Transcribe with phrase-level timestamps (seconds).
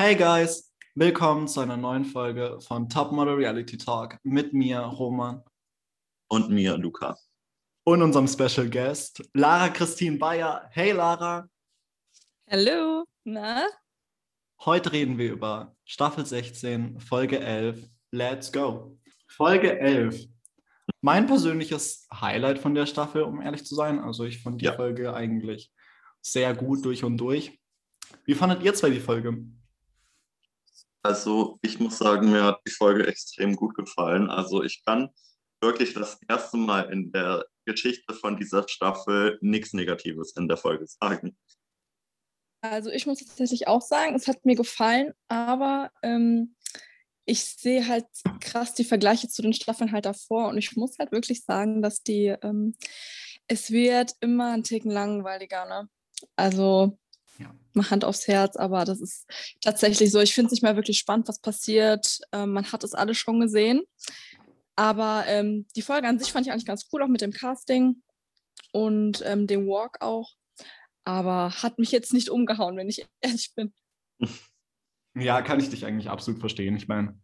[0.00, 5.42] Hey guys, willkommen zu einer neuen Folge von Top Model Reality Talk mit mir, Roman.
[6.28, 7.16] Und mir, Luca.
[7.82, 10.68] Und unserem Special Guest, Lara Christine Bayer.
[10.70, 11.48] Hey Lara.
[12.48, 13.66] Hallo, na?
[14.64, 17.90] Heute reden wir über Staffel 16, Folge 11.
[18.12, 18.96] Let's go.
[19.26, 20.26] Folge 11.
[21.00, 23.98] Mein persönliches Highlight von der Staffel, um ehrlich zu sein.
[23.98, 24.74] Also ich fand die Ja.
[24.76, 25.72] Folge eigentlich
[26.22, 27.60] sehr gut durch und durch.
[28.26, 29.44] Wie fandet ihr zwei die Folge?
[31.02, 34.30] Also ich muss sagen, mir hat die Folge extrem gut gefallen.
[34.30, 35.10] Also ich kann
[35.60, 40.86] wirklich das erste Mal in der Geschichte von dieser Staffel nichts Negatives in der Folge
[40.86, 41.36] sagen.
[42.60, 46.56] Also ich muss tatsächlich auch sagen, es hat mir gefallen, aber ähm,
[47.24, 48.06] ich sehe halt
[48.40, 52.02] krass die Vergleiche zu den Staffeln halt davor und ich muss halt wirklich sagen, dass
[52.02, 52.74] die, ähm,
[53.46, 55.88] es wird immer ein Ticken langweiliger, ne?
[56.36, 56.98] Also.
[57.78, 59.26] Mal Hand aufs Herz, aber das ist
[59.62, 60.20] tatsächlich so.
[60.20, 62.20] Ich finde es nicht mehr wirklich spannend, was passiert.
[62.32, 63.82] Ähm, man hat es alles schon gesehen.
[64.76, 68.02] Aber ähm, die Folge an sich fand ich eigentlich ganz cool, auch mit dem Casting
[68.72, 70.34] und ähm, dem Walk auch.
[71.04, 73.72] Aber hat mich jetzt nicht umgehauen, wenn ich ehrlich bin.
[75.14, 76.76] Ja, kann ich dich eigentlich absolut verstehen.
[76.76, 77.18] Ich meine,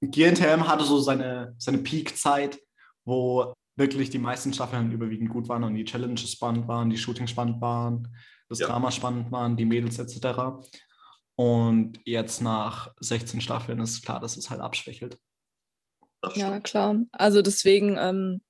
[0.00, 2.58] GNTM hatte so seine, seine Peak-Zeit,
[3.04, 7.30] wo wirklich die meisten Staffeln überwiegend gut waren und die Challenges spannend waren, die Shootings
[7.30, 8.08] spannend waren,
[8.48, 8.68] das Ja.
[8.68, 10.64] Drama spannend waren, die Mädels etc.
[11.36, 15.18] Und jetzt nach 16 Staffeln ist klar, dass es halt abschwächelt.
[16.20, 16.96] Das Ja, klar.
[17.12, 18.40] Also deswegen ähm,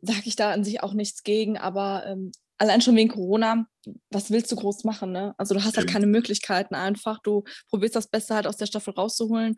[0.00, 3.66] sage ich da an sich auch nichts gegen, aber ähm, allein schon wegen Corona,
[4.10, 5.34] was willst du groß machen, ne?
[5.38, 7.20] Also du hast halt keine Möglichkeiten einfach.
[7.22, 9.56] Du probierst das Beste halt aus der Staffel rauszuholen.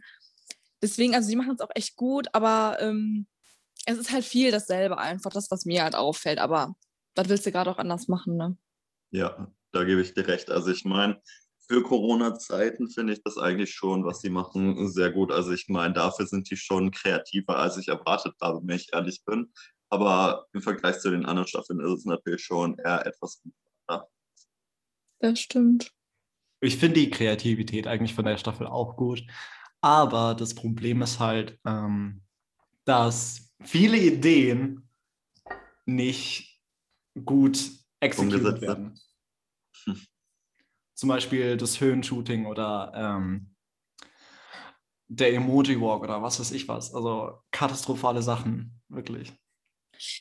[0.82, 3.26] Deswegen, also die machen es auch echt gut, aber ähm,
[3.86, 6.38] es ist halt viel dasselbe einfach, das, was mir halt auffällt.
[6.38, 6.74] Aber
[7.14, 8.56] was willst du gerade auch anders machen, ne?
[9.10, 10.50] Ja, da gebe ich dir recht.
[10.50, 11.20] Also ich meine,
[11.68, 15.30] für Corona-Zeiten finde ich das eigentlich schon, was sie machen, sehr gut.
[15.30, 19.22] Also ich meine, dafür sind die schon kreativer, als ich erwartet habe, wenn ich ehrlich
[19.24, 19.52] bin.
[19.88, 23.42] Aber im Vergleich zu den anderen Staffeln ist es natürlich schon eher etwas
[25.20, 25.92] Das stimmt.
[26.60, 29.22] Ich finde die Kreativität eigentlich von der Staffel auch gut.
[29.80, 32.22] Aber das Problem ist halt, ähm,
[32.84, 34.88] dass viele Ideen
[35.86, 36.60] nicht
[37.24, 38.98] gut exekutiert werden.
[39.84, 40.00] Hm.
[40.94, 43.54] Zum Beispiel das Höhenshooting oder ähm,
[45.08, 46.94] der Emoji-Walk oder was weiß ich was.
[46.94, 49.32] Also katastrophale Sachen, wirklich.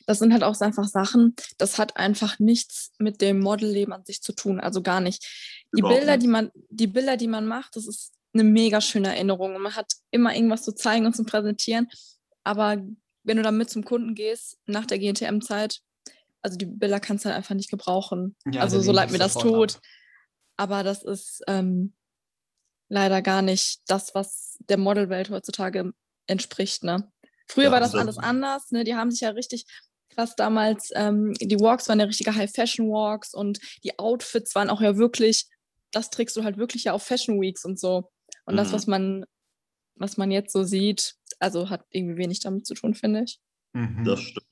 [0.06, 4.04] das sind halt auch so einfach Sachen, das hat einfach nichts mit dem Modelleben an
[4.04, 5.22] sich zu tun, also gar nicht.
[5.74, 6.22] Die Überhaupt Bilder, nicht.
[6.24, 9.76] die man, die Bilder, die man macht, das ist eine mega schöne Erinnerung und man
[9.76, 11.88] hat immer irgendwas zu zeigen und zu präsentieren.
[12.42, 12.82] Aber
[13.22, 15.82] wenn du damit zum Kunden gehst, nach der GNTM-Zeit,
[16.42, 18.36] also die Bilder kannst du halt einfach nicht gebrauchen.
[18.52, 19.76] Ja, also so leid mir das tut.
[19.76, 19.82] ab.
[20.56, 21.94] Aber das ist ähm,
[22.88, 25.92] leider gar nicht das, was der Modelwelt heutzutage
[26.26, 26.82] entspricht.
[26.84, 27.10] Ne?
[27.48, 28.70] Früher Ja, war das das- alles anders.
[28.70, 28.84] Ne?
[28.84, 29.64] Die haben sich ja richtig
[30.10, 34.96] krass damals, ähm, die Walks waren ja richtige High-Fashion-Walks und die Outfits waren auch ja
[34.96, 35.46] wirklich,
[35.92, 38.10] das trägst du halt wirklich ja auf Fashion Weeks und so.
[38.44, 38.72] Und das, Mhm.
[38.72, 39.24] was man,
[39.94, 43.38] was man jetzt so sieht, also hat irgendwie wenig damit zu tun, finde ich.
[43.72, 44.04] Mhm.
[44.04, 44.46] Das stimmt.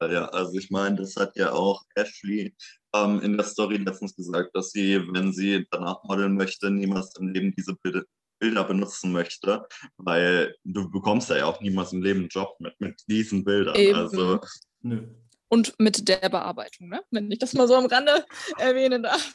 [0.00, 2.54] Ja, also ich meine, das hat ja auch Ashley
[2.94, 7.28] ähm, in der Story letztens gesagt, dass sie, wenn sie danach modeln möchte, niemals im
[7.28, 8.02] Leben diese Bilder,
[8.38, 9.66] Bilder benutzen möchte,
[9.96, 13.76] weil du bekommst ja auch niemals im Leben einen Job mit, mit diesen Bildern.
[13.76, 13.98] Eben.
[13.98, 14.40] Also
[14.82, 15.06] Nö.
[15.48, 17.02] Und mit der Bearbeitung, ne?
[17.10, 18.24] wenn ich das mal so am Rande
[18.58, 19.34] erwähnen darf.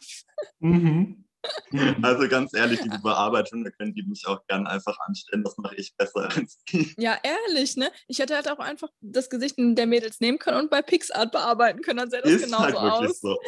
[0.60, 1.26] Mhm.
[1.72, 2.04] Mhm.
[2.04, 5.44] Also ganz ehrlich, diese Bearbeitung, da können die mich auch gern einfach anstellen.
[5.44, 6.94] Das mache ich besser als die.
[6.98, 7.92] Ja, ehrlich, ne?
[8.08, 11.82] Ich hätte halt auch einfach das Gesicht der Mädels nehmen können und bei PixArt bearbeiten
[11.82, 13.22] können, dann sähe das Ist genauso halt wirklich aus.
[13.22, 13.40] so.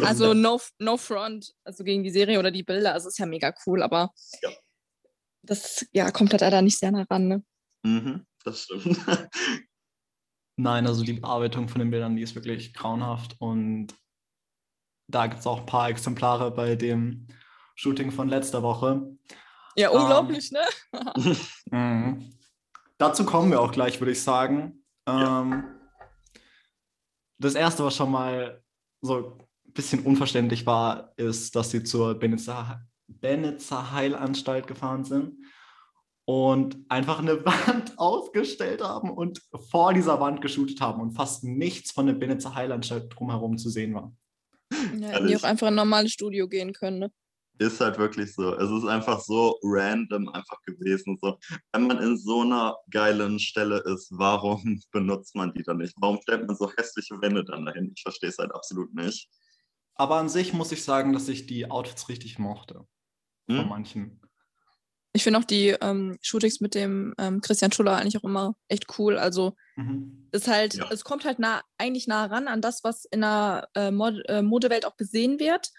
[0.06, 3.54] Also no, no front, also gegen die Serie oder die Bilder, also ist ja mega
[3.66, 4.12] cool, aber
[4.42, 4.50] Ja.
[5.42, 7.42] das ja, kommt halt leider nicht sehr nah ran, ne?
[7.82, 8.84] mhm, das stimmt.
[10.56, 13.34] Nein, also die Bearbeitung von den Bildern, die ist wirklich grauenhaft.
[13.38, 13.94] Und
[15.10, 17.26] da gibt es auch ein paar Exemplare bei dem
[17.74, 19.02] Shooting von letzter Woche.
[19.76, 20.62] Ja, Ähm, unglaublich, ne?
[21.70, 22.32] Mhm.
[22.98, 24.84] Dazu kommen wir auch gleich, würde ich sagen.
[25.08, 25.40] Ja.
[25.40, 25.64] Ähm,
[27.38, 28.62] das erste, was schon mal
[29.00, 35.38] so ein bisschen unverständlich war, ist, dass sie zur Benitzer, Benitzer Heilanstalt gefahren sind
[36.26, 39.40] und einfach eine Wand ausgestellt haben und
[39.70, 43.94] vor dieser Wand geshootet haben und fast nichts von der Benitzer Heilanstalt drumherum zu sehen
[43.94, 44.12] war.
[44.92, 47.10] Ja, hätten die auch einfach in ein normales Studio gehen können, ne?
[47.58, 48.54] Ist halt wirklich so.
[48.56, 51.18] Es ist einfach so random einfach gewesen.
[51.20, 51.38] So,
[51.72, 55.94] wenn man in so einer geilen Stelle ist, warum benutzt man die dann nicht?
[56.00, 57.92] Warum stellt man so hässliche Wände dann dahin?
[57.94, 59.28] Ich verstehe es halt absolut nicht.
[59.94, 62.88] Aber an sich muss ich sagen, dass ich die Outfits richtig mochte.
[63.54, 63.68] Von Hm?
[63.68, 64.19] manchen.
[65.12, 68.86] Ich finde auch die ähm, Shootings mit dem ähm, Christian Schuller eigentlich auch immer echt
[68.98, 69.18] cool.
[69.18, 70.28] Also Mhm.
[70.32, 70.88] ist halt, Ja.
[70.90, 74.42] es kommt halt nah, eigentlich nah ran an das, was in der äh, Mod äh,
[74.42, 75.70] Modewelt auch gesehen wird.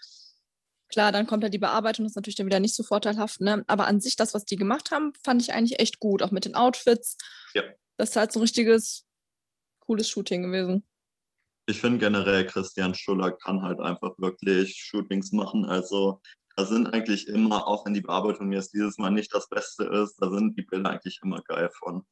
[0.88, 3.64] Klar, dann kommt halt die Bearbeitung, das ist natürlich dann wieder nicht so vorteilhaft, ne?
[3.66, 6.44] Aber an sich, das, was die gemacht haben, fand ich eigentlich echt gut, auch mit
[6.44, 7.16] den Outfits.
[7.54, 7.62] Ja.
[7.96, 9.06] Das ist halt so ein richtiges,
[9.80, 10.84] cooles Shooting gewesen.
[11.66, 15.64] Ich finde generell, Christian Schuller kann halt einfach wirklich Shootings machen.
[15.64, 16.20] Also
[16.56, 20.16] da sind eigentlich immer, auch wenn die Bearbeitung jetzt dieses Mal nicht das Beste ist,
[20.18, 22.04] da sind die Bilder eigentlich immer geil von.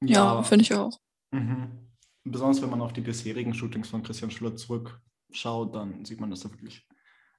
[0.00, 0.98] Ja, finde ich auch.
[1.30, 1.88] Mhm.
[2.24, 6.44] Besonders wenn man auf die bisherigen Shootings von Christian Schüller zurückschaut, dann sieht man, dass
[6.44, 6.86] er wirklich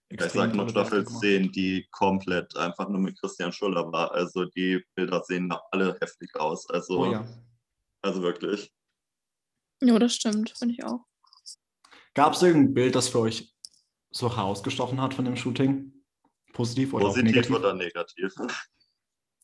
[0.10, 1.22] Ich extrem sag Werke Staffel gemacht hat.
[1.22, 4.12] 10, die komplett einfach nur mit Christian Schuller war.
[4.12, 6.70] Also die Bilder sehen da alle heftig aus.
[6.70, 7.26] Also, Oh ja.
[8.02, 8.74] also wirklich.
[9.82, 11.06] Ja, das stimmt, finde ich auch.
[12.14, 13.54] Gab es irgendein Bild, das für euch
[14.12, 15.94] so herausgestochen hat von dem Shooting?
[16.54, 17.56] Positiv oder Positiv negativ?
[17.56, 18.34] oder negativ?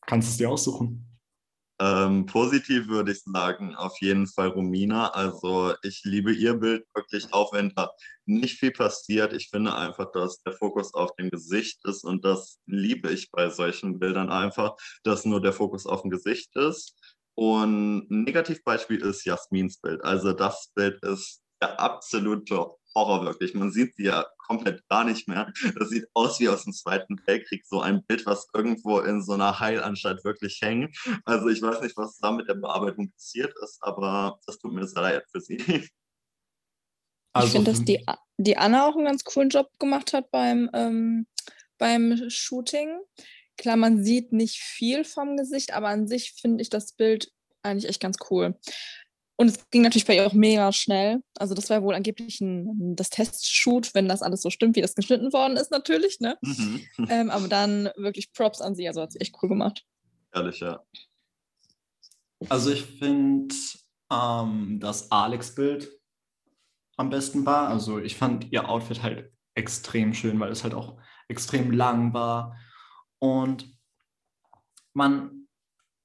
[0.06, 1.06] Kannst du es dir aussuchen?
[1.82, 5.10] Ähm, positiv würde ich sagen, auf jeden Fall Romina.
[5.12, 7.92] Also ich liebe ihr Bild wirklich, auch wenn da
[8.26, 9.32] nicht viel passiert.
[9.34, 13.50] Ich finde einfach, dass der Fokus auf dem Gesicht ist und das liebe ich bei
[13.50, 16.96] solchen Bildern einfach, dass nur der Fokus auf dem Gesicht ist.
[17.36, 20.04] Und ein Negativbeispiel ist Jasmins Bild.
[20.04, 23.54] Also das Bild ist der absolute Horror wirklich.
[23.54, 25.52] Man sieht sie ja komplett gar nicht mehr.
[25.78, 29.34] Das sieht aus wie aus dem Zweiten Weltkrieg, so ein Bild, was irgendwo in so
[29.34, 30.98] einer Heilanstalt wirklich hängt.
[31.26, 34.88] Also ich weiß nicht, was da mit der Bearbeitung passiert ist, aber das tut mir
[34.88, 35.58] sehr leid für sie.
[35.58, 38.04] ich finde, dass die,
[38.38, 41.28] die Anna auch einen ganz coolen Job gemacht hat beim, ähm,
[41.78, 43.00] beim Shooting.
[43.58, 47.32] Klar, man sieht nicht viel vom Gesicht, aber an sich finde ich das Bild
[47.62, 48.58] eigentlich echt ganz cool.
[49.40, 51.24] Und es ging natürlich bei ihr auch mega schnell.
[51.38, 54.96] Also das war wohl angeblich ein, das Testshoot, wenn das alles so stimmt, wie das
[54.96, 56.20] geschnitten worden ist, natürlich.
[56.20, 56.38] Ne?
[56.42, 56.86] Mhm.
[57.10, 58.86] Ähm, aber dann wirklich Props an sie.
[58.86, 59.86] Also hat sie echt cool gemacht.
[60.34, 60.84] Ehrlich, ja.
[62.50, 63.56] Also ich finde
[64.12, 65.90] ähm, das Alex-Bild
[66.98, 67.70] am besten war.
[67.70, 71.00] Also ich fand ihr Outfit halt extrem schön, weil es halt auch
[71.30, 72.58] extrem lang war.
[73.20, 73.74] Und
[74.94, 75.39] man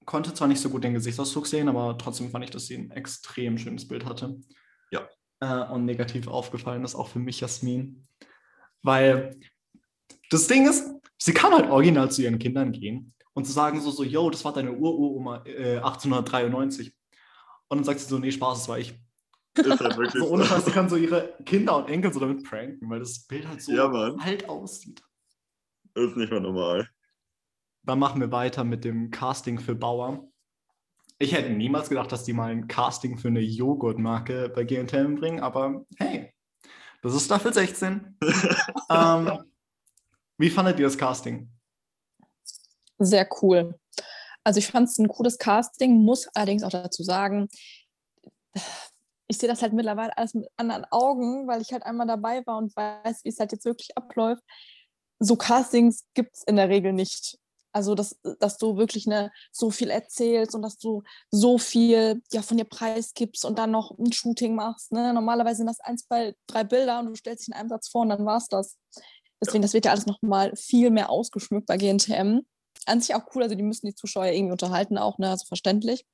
[0.05, 2.91] konnte zwar nicht so gut den Gesichtsausdruck sehen, aber trotzdem fand ich, dass sie ein
[2.91, 4.39] extrem schönes Bild hatte.
[4.91, 5.09] Ja.
[5.41, 8.07] Äh, und negativ aufgefallen ist auch für mich Jasmin.
[8.83, 9.39] Weil
[10.31, 13.91] das Ding ist, sie kann halt original zu ihren Kindern gehen und zu sagen so,
[13.91, 16.95] so, yo, das war deine Ururoma äh, 1893.
[17.69, 18.95] Und dann sagt sie so, nee, Spaß, das war ich.
[19.57, 22.89] Ist halt wirklich So ohne sie kann so ihre Kinder und Enkel so damit pranken,
[22.91, 25.03] weil das Bild halt so Ja, alt aussieht.
[25.95, 26.89] Ist nicht mehr normal.
[27.85, 30.27] Dann machen wir weiter mit dem Casting für Bauer.
[31.19, 35.41] Ich hätte niemals gedacht, dass die mal ein Casting für eine Joghurtmarke bei GNTM bringen,
[35.41, 36.35] aber hey,
[37.03, 38.19] das ist Staffel 16.
[38.91, 39.45] ähm,
[40.39, 41.51] wie fandet ihr das Casting?
[42.99, 43.79] Sehr cool.
[44.43, 47.49] Also ich fand es ein cooles Casting, muss allerdings auch dazu sagen,
[49.27, 52.59] ich sehe das halt mittlerweile alles mit anderen Augen, weil ich halt einmal dabei war
[52.59, 54.43] und weiß, wie es halt jetzt wirklich abläuft.
[55.19, 57.39] So Castings gibt es in der Regel nicht.
[57.75, 62.41] Also, dass, dass du wirklich ne, so viel erzählst und dass du so viel ja,
[62.41, 64.93] von dir preisgibst und dann noch ein Shooting machst.
[64.93, 65.13] Ne?
[65.13, 68.03] Normalerweise sind das ein, zwei, drei Bilder und du stellst dich in einem Satz vor
[68.03, 68.77] und dann war es das.
[69.45, 72.43] Deswegen, das wird ja alles nochmal viel mehr ausgeschmückt bei GNTM.
[72.87, 75.31] An sich auch cool, also die müssen die Zuschauer irgendwie unterhalten, auch, ne?
[75.31, 76.07] also verständlich.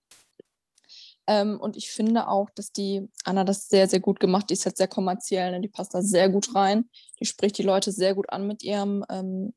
[1.26, 4.50] Ähm, und ich finde auch, dass die Anna das sehr, sehr gut gemacht.
[4.50, 5.60] Die ist halt sehr kommerziell, ne?
[5.60, 6.88] die passt da sehr gut rein.
[7.20, 9.52] Die spricht die Leute sehr gut an mit ihrem ähm,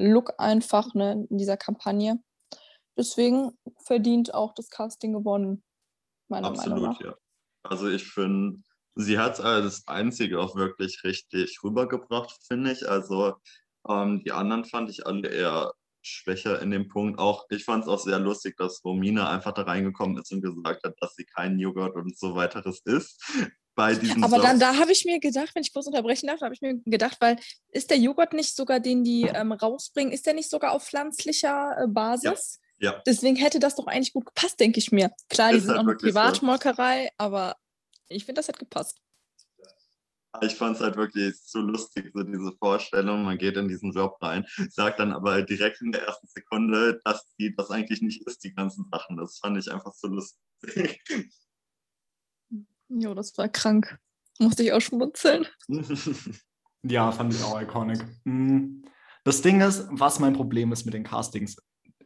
[0.00, 1.26] Look einfach ne?
[1.28, 2.22] in dieser Kampagne.
[2.96, 3.52] Deswegen
[3.84, 5.62] verdient auch das Casting gewonnen,
[6.28, 7.00] meiner Meinung Absolut, nach.
[7.00, 7.14] ja.
[7.62, 8.60] Also ich finde,
[8.94, 12.88] sie hat es als Einzige auch wirklich richtig rübergebracht, finde ich.
[12.88, 13.34] Also
[13.88, 17.18] ähm, die anderen fand ich alle eher schwächer in dem Punkt.
[17.18, 20.84] Auch ich fand es auch sehr lustig, dass Romina einfach da reingekommen ist und gesagt
[20.84, 23.22] hat, dass sie kein Joghurt und so weiteres isst.
[23.74, 24.70] Bei diesem Aber dann, Job.
[24.70, 27.16] da habe ich mir gedacht, wenn ich kurz unterbrechen darf, da habe ich mir gedacht,
[27.20, 30.84] weil ist der Joghurt nicht sogar, den die ähm, rausbringen, ist der nicht sogar auf
[30.86, 32.58] pflanzlicher äh, Basis?
[32.78, 35.10] Ja, Deswegen hätte das doch eigentlich gut gepasst, denke ich mir.
[35.28, 36.18] Klar, die Ist sind halt auch eine wirklich so.
[36.18, 37.56] Privatmolkerei, aber
[38.08, 38.98] ich finde, das hat gepasst.
[40.42, 44.16] ich fand es halt wirklich so lustig, so diese Vorstellung, man geht in diesen Job
[44.22, 48.42] rein, sagt dann aber direkt in der ersten Sekunde, dass sie das eigentlich nicht ist,
[48.44, 49.16] die ganzen Sachen.
[49.16, 50.38] Das fand ich einfach so lustig.
[52.90, 53.98] Jo, das war krank.
[54.38, 55.46] Musste ich auch schmunzeln.
[56.82, 58.02] Ja, fand ich auch iconic.
[58.24, 58.82] Mm.
[59.22, 61.56] Das Ding ist, was mein Problem ist mit den Castings,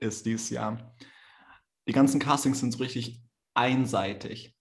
[0.00, 0.96] ist dieses Jahr.
[1.86, 3.22] Die ganzen Castings sind so richtig
[3.54, 4.56] einseitig.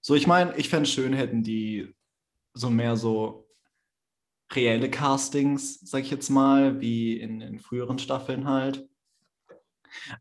[0.00, 1.92] So, ich meine, ich fände es schön, hätten die
[2.54, 3.48] so mehr so
[4.54, 8.88] reelle Castings, sag ich jetzt mal, wie in den früheren Staffeln halt.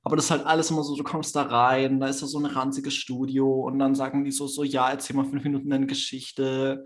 [0.04, 2.40] Aber das ist halt alles immer so, du kommst da rein, da ist ja so
[2.40, 5.88] ein ranziges Studio und dann sagen die so, so, ja, erzähl mal fünf Minuten deine
[5.88, 6.84] Geschichte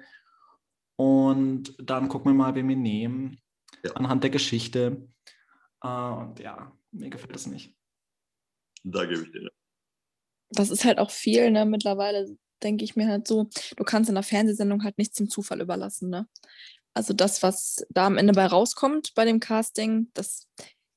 [0.97, 3.39] und dann gucken wir mal, wen wir nehmen
[3.83, 3.91] Ja.
[3.93, 5.07] anhand der Geschichte.
[5.83, 7.75] Äh, und ja, mir gefällt das nicht.
[8.83, 9.49] Da gebe ich dir.
[10.51, 11.65] Das ist halt auch viel, ne?
[11.65, 15.59] Mittlerweile denke ich mir halt so, du kannst in einer Fernsehsendung halt nichts dem Zufall
[15.61, 16.27] überlassen, ne?
[16.93, 20.47] Also das, was da am Ende bei rauskommt bei dem Casting, das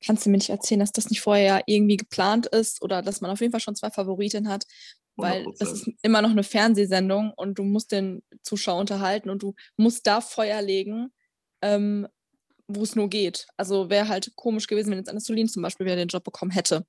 [0.04, 3.30] kannst du mir nicht erzählen, dass das nicht vorher irgendwie geplant ist oder dass man
[3.30, 4.64] auf jeden Fall schon zwei Favoriten hat,
[5.16, 5.72] weil das 100%.
[5.72, 10.20] ist immer noch eine Fernsehsendung und du musst den Zuschauer unterhalten und du musst da
[10.20, 11.12] Feuer legen,
[11.62, 12.06] ähm,
[12.68, 13.46] wo es nur geht.
[13.56, 16.52] Also wäre halt komisch gewesen, wenn jetzt Anne Solin zum Beispiel wieder den Job bekommen
[16.52, 16.86] hätte,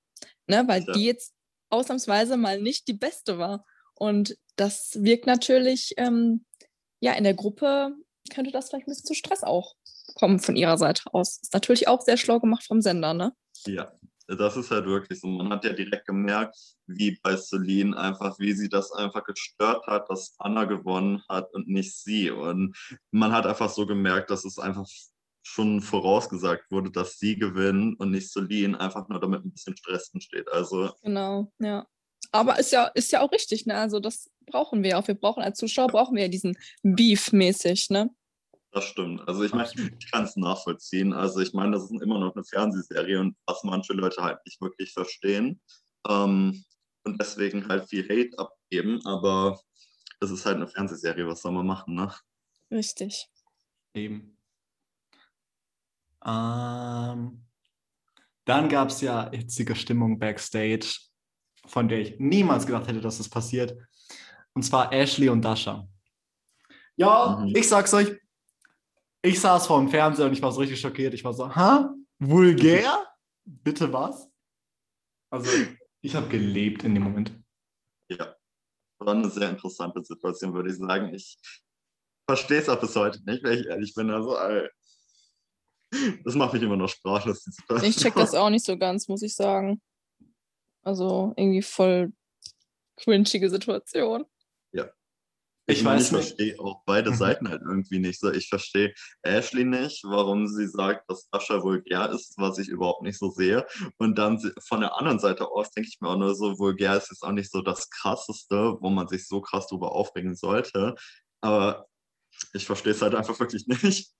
[0.47, 0.63] ne?
[0.67, 0.93] weil Ja.
[0.93, 1.33] die jetzt
[1.69, 3.65] ausnahmsweise mal nicht die beste war.
[3.95, 6.45] Und das wirkt natürlich, ähm,
[7.01, 7.95] ja, in der Gruppe
[8.33, 9.75] könnte das vielleicht ein bisschen zu Stress auch
[10.15, 11.39] kommen von ihrer Seite aus.
[11.41, 13.33] Ist natürlich auch sehr schlau gemacht vom Sender, ne?
[13.65, 13.91] Ja,
[14.27, 15.27] das ist halt wirklich so.
[15.27, 20.09] Man hat ja direkt gemerkt, wie bei Celine einfach, wie sie das einfach gestört hat,
[20.09, 22.29] dass Anna gewonnen hat und nicht sie.
[22.29, 22.75] Und
[23.11, 24.85] man hat einfach so gemerkt, dass es einfach
[25.41, 30.11] schon vorausgesagt wurde, dass sie gewinnen und nicht Celine, einfach nur damit ein bisschen Stress
[30.13, 30.47] entsteht.
[30.51, 31.87] Also Genau, ja.
[32.31, 33.75] Aber ist ja, ist ja auch richtig, ne?
[33.75, 35.07] Also das brauchen wir auch.
[35.07, 38.11] Wir brauchen als Zuschauer brauchen wir ja diesen Beef mäßig, ne?
[38.71, 39.27] Das stimmt.
[39.27, 39.67] Also ich meine,
[39.99, 41.11] ich kann es nachvollziehen.
[41.13, 44.61] Also ich meine, das ist immer noch eine Fernsehserie und was manche Leute halt nicht
[44.61, 45.59] wirklich verstehen.
[46.07, 46.63] Ähm,
[47.03, 49.03] und deswegen halt viel Hate abgeben.
[49.05, 49.59] Aber
[50.19, 52.13] es ist halt eine Fernsehserie, was soll man machen, ne?
[52.69, 53.27] Richtig.
[53.95, 54.37] Eben.
[56.25, 57.45] Ähm,
[58.45, 60.99] dann gab es ja hitzige Stimmung backstage,
[61.65, 63.77] von der ich niemals gedacht hätte, dass das passiert.
[64.53, 65.87] Und zwar Ashley und Dasha.
[66.97, 67.55] Ja, Mhm.
[67.55, 68.19] ich sag's euch,
[69.21, 71.13] ich saß vor dem Fernseher und ich war so richtig schockiert.
[71.13, 71.93] Ich war so, ha?
[72.19, 73.07] Vulgär?
[73.45, 74.29] Bitte was?
[75.31, 75.49] Also,
[76.01, 77.33] ich habe gelebt in dem Moment.
[78.09, 78.35] Ja.
[78.99, 81.13] War eine sehr interessante Situation, würde ich sagen.
[81.13, 81.37] Ich
[82.27, 84.09] verstehe es auch bis heute nicht, wenn ich ehrlich bin.
[84.09, 84.69] Also, äh,
[86.23, 87.43] das macht mich immer noch sprachlos.
[87.43, 87.51] die
[87.87, 88.41] Ich check das Situation.
[88.41, 89.81] auch nicht so ganz, muss ich sagen.
[90.83, 92.13] Also irgendwie voll
[92.97, 94.25] cringige Situation.
[95.71, 96.25] Ich meine, weiß ich nicht.
[96.27, 97.15] verstehe auch beide Mhm.
[97.15, 98.31] Seiten halt irgendwie nicht so.
[98.31, 103.17] Ich verstehe Ashley nicht, warum sie sagt, dass Dasha vulgär ist, was ich überhaupt nicht
[103.17, 103.65] so sehe.
[103.97, 107.09] Und dann von der anderen Seite aus denke ich mir auch nur so, vulgär ist
[107.11, 110.95] jetzt auch nicht so das Krasseste, wo man sich so krass drüber aufregen sollte.
[111.41, 111.87] Aber
[112.53, 114.11] ich verstehe es halt einfach wirklich nicht.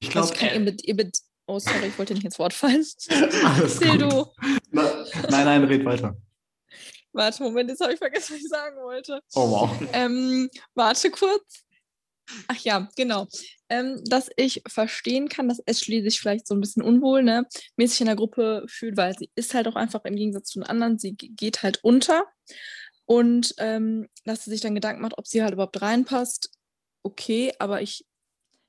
[0.00, 2.38] Ich Also glaube, ich kann ihr mit, ihr mit, oh sorry, ich wollte nicht ins
[2.38, 2.84] Wort fallen.
[3.44, 4.00] Alles gut.
[4.00, 4.26] du.
[4.70, 6.16] Na, nein, nein, red weiter.
[7.12, 9.20] Warte, Moment, jetzt habe ich vergessen, was ich sagen wollte.
[9.34, 9.70] Oh wow.
[9.92, 11.64] Ähm, warte kurz.
[12.48, 13.26] Ach ja, genau.
[13.68, 18.02] Ähm, dass ich verstehen kann, dass Ashley sich vielleicht so ein bisschen unwohl, ne, mäßig
[18.02, 20.98] in der Gruppe fühlt, weil sie ist halt auch einfach im Gegensatz zu den anderen,
[20.98, 22.24] sie ge- geht halt unter.
[23.04, 26.50] Und ähm, dass sie sich dann Gedanken macht, ob sie halt überhaupt reinpasst.
[27.02, 28.06] Okay, aber ich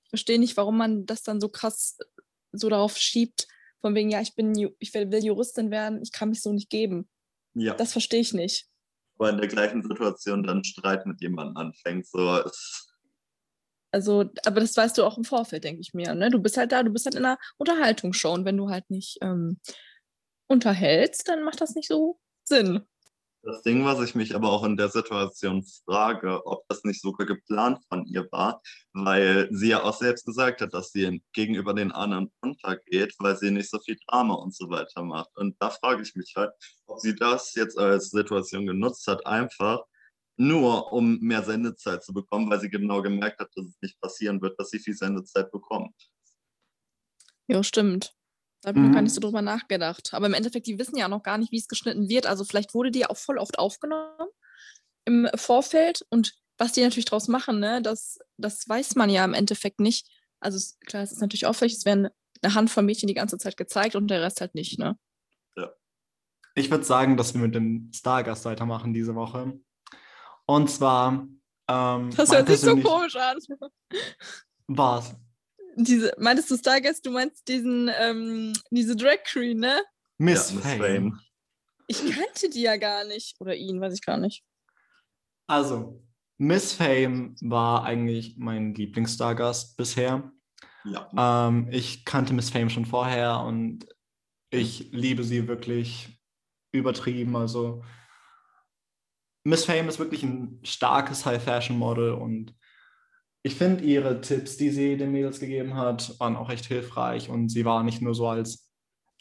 [0.10, 1.98] verstehe nicht, warum man das dann so krass
[2.52, 3.48] so darauf schiebt,
[3.82, 6.70] von wegen, ja, ich bin, ich will will Juristin werden, ich kann mich so nicht
[6.70, 7.08] geben.
[7.56, 8.68] Ja, Das verstehe ich nicht.
[9.18, 12.94] aber in der gleichen Situation dann Streit mit jemandem anfängt, so ist
[13.92, 16.14] Also, aber das weißt du auch im Vorfeld, denke ich mir.
[16.16, 16.30] Ne?
[16.32, 19.18] Du bist halt da, du bist halt in einer Unterhaltungsshow und wenn du halt nicht
[19.22, 19.60] ähm,
[20.48, 22.86] unterhältst, dann macht das nicht so Sinn.
[23.46, 27.28] Das Ding, was ich mich aber auch in der Situation frage, ob das nicht sogar
[27.28, 28.62] geplant von ihr war,
[28.94, 33.52] weil sie ja auch selbst gesagt hat, dass sie gegenüber den anderen untergeht, weil sie
[33.52, 35.36] nicht so viel Drama und so weiter macht.
[35.36, 36.54] Und da frage ich mich halt,
[36.86, 39.82] ob sie das jetzt als Situation genutzt hat, einfach
[40.38, 44.42] nur um mehr Sendezeit zu bekommen, weil sie genau gemerkt hat, dass es nicht passieren
[44.42, 45.94] wird, dass sie viel Sendezeit bekommt.
[47.48, 48.16] Ja, stimmt.
[48.64, 49.04] Da habe ich noch gar Mhm.
[49.04, 50.14] nicht so drüber nachgedacht.
[50.14, 52.26] Aber im Endeffekt, die wissen ja noch gar nicht, wie es geschnitten wird.
[52.26, 54.30] Also vielleicht wurde die ja auch voll oft aufgenommen
[55.06, 56.06] im Vorfeld.
[56.10, 60.08] Und was die natürlich draus machen, ne, das, das weiß man ja im Endeffekt nicht.
[60.40, 62.08] Also klar, es ist natürlich auffällig, es werden
[62.42, 64.98] eine Handvoll Mädchen die ganze Zeit gezeigt und der Rest halt nicht, ne?
[66.56, 69.60] Ich würde sagen, dass wir mit dem Stargast weitermachen diese Woche.
[70.46, 71.28] Und zwar.
[71.68, 73.38] Ähm, Das hört sich so komisch an.
[74.68, 75.16] Was?
[75.76, 79.82] Diese, meintest du Stargast, du meinst diesen, ähm, diese Drag Queen, ne?
[80.18, 80.80] Miss, Ja, Miss Fame.
[80.82, 81.20] Fame.
[81.88, 83.36] Ich kannte die ja gar nicht.
[83.40, 84.44] Oder ihn, weiß ich gar nicht.
[85.48, 86.02] Also,
[86.38, 90.32] Miss Fame war eigentlich mein Lieblingsstargast bisher.
[90.86, 93.86] Ja, Ähm, ich kannte Miss Fame schon vorher und
[94.50, 96.20] ich liebe sie wirklich
[96.72, 97.36] übertrieben.
[97.36, 97.84] Also
[99.46, 102.56] Miss Fame ist wirklich ein starkes High-Fashion-Model und
[103.44, 107.50] ich finde ihre Tipps, die sie den Mädels gegeben hat, waren auch echt hilfreich und
[107.50, 108.70] sie war nicht nur so als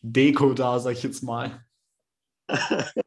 [0.01, 1.65] Deko da, sag ich jetzt mal.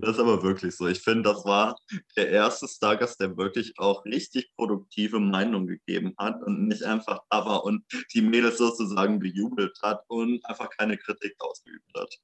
[0.00, 0.86] Das ist aber wirklich so.
[0.86, 1.76] Ich finde, das war
[2.16, 7.44] der erste Stargast, der wirklich auch richtig produktive Meinung gegeben hat und nicht einfach da
[7.44, 7.84] war und
[8.14, 12.14] die Mädels sozusagen bejubelt hat und einfach keine Kritik ausgeübt hat.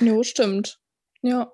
[0.00, 0.78] Jo, stimmt.
[1.22, 1.50] Ja,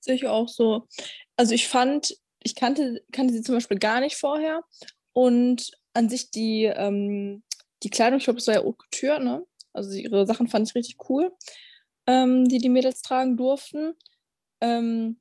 [0.00, 0.88] sehe ich auch so.
[1.36, 4.62] Also ich fand, ich kannte, kannte sie zum Beispiel gar nicht vorher
[5.12, 7.42] und an sich die, ähm,
[7.82, 9.44] die Kleidung, ich glaube, es war ja Haute Couture, ne?
[9.72, 11.32] Also ihre Sachen fand ich richtig cool,
[12.06, 13.94] ähm, die die Mädels tragen durften.
[14.60, 15.20] Ähm,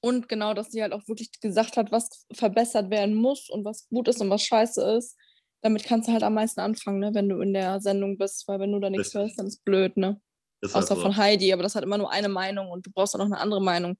[0.00, 3.88] und genau, dass sie halt auch wirklich gesagt hat, was verbessert werden muss und was
[3.88, 5.16] gut ist und was scheiße ist.
[5.60, 8.58] Damit kannst du halt am meisten anfangen, ne, wenn du in der Sendung bist, weil
[8.58, 10.20] wenn du da nichts hörst, dann ist blöd, ne?
[10.60, 11.02] Ist halt Außer so.
[11.02, 13.38] von Heidi, aber das hat immer nur eine Meinung und du brauchst auch noch eine
[13.38, 13.96] andere Meinung.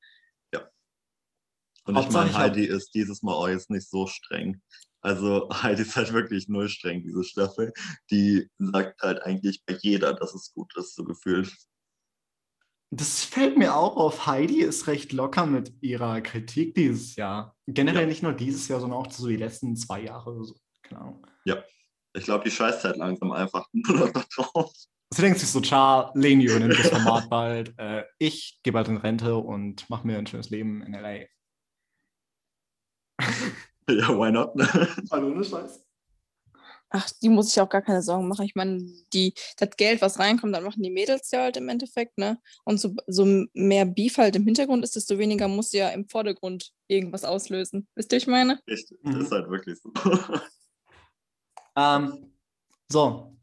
[1.84, 4.60] Und ich meine, hab- Heidi ist dieses Mal auch jetzt nicht so streng.
[5.00, 7.72] Also Heidi ist halt wirklich null streng, diese Staffel.
[8.10, 11.52] Die sagt halt eigentlich bei jeder, dass es gut ist, so gefühlt.
[12.94, 14.26] Das fällt mir auch auf.
[14.26, 17.56] Heidi ist recht locker mit ihrer Kritik dieses Jahr.
[17.66, 18.06] Generell Ja.
[18.06, 20.54] nicht nur dieses Jahr, sondern auch so die letzten zwei Jahre oder so.
[20.82, 21.26] Keine Ahnung.
[22.14, 24.70] Ich glaube, die scheißt halt langsam einfach nur noch drauf.
[25.14, 27.72] Sie denkt sich so, ciao, Leni übernimmt das Format bald.
[27.78, 31.24] Äh, ich gehe bald in Rente und mache mir ein schönes Leben in L.A.
[33.88, 34.52] Ja, why not?
[35.10, 35.84] Hallo, ne Scheiß.
[36.90, 38.44] Ach, die muss ich auch gar keine Sorgen machen.
[38.44, 38.80] Ich meine,
[39.12, 42.38] die, das Geld, was reinkommt, dann machen die Mädels ja halt im Endeffekt, ne?
[42.64, 43.24] Und so, so
[43.54, 47.88] mehr Beef halt im Hintergrund ist, desto weniger muss ja im Vordergrund irgendwas auslösen.
[47.96, 48.60] Wisst ihr, was ich meine?
[48.68, 49.20] Richtig, Mhm.
[49.22, 49.90] ist halt wirklich so.
[51.76, 52.32] Ähm,
[52.90, 53.36] so,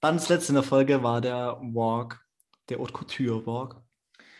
[0.00, 2.24] dann das letzte in der Folge war der Walk,
[2.68, 3.82] der Haute Couture Walk.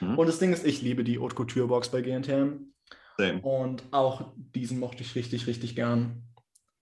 [0.00, 0.18] Mhm.
[0.18, 2.72] Und das Ding ist, ich liebe die Haute Couture Walks bei GNTM.
[3.20, 3.40] Same.
[3.42, 6.22] Und auch diesen mochte ich richtig, richtig gern.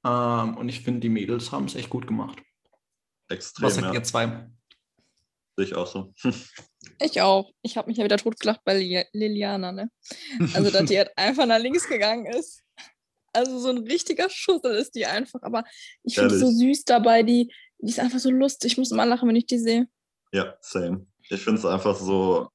[0.05, 2.39] Ähm, und ich finde, die Mädels haben es echt gut gemacht.
[3.29, 3.95] Extrem, Was sagt ja.
[3.95, 4.49] ihr zwei?
[5.57, 6.15] Ich auch so.
[7.01, 7.53] Ich auch.
[7.63, 9.91] Ich habe mich ja wieder totgelacht bei Li Liliana, ne?
[10.55, 12.63] Also, dass die halt einfach nach links gegangen ist.
[13.33, 15.41] Also, so ein richtiger Schussel ist die einfach.
[15.43, 15.65] Aber
[16.03, 17.25] ich finde es so süß dabei.
[17.25, 18.73] Die, die ist einfach so lustig.
[18.73, 19.89] Ich muss immer lachen, wenn ich die sehe.
[20.33, 21.07] Ja, same.
[21.29, 22.49] Ich finde es einfach so.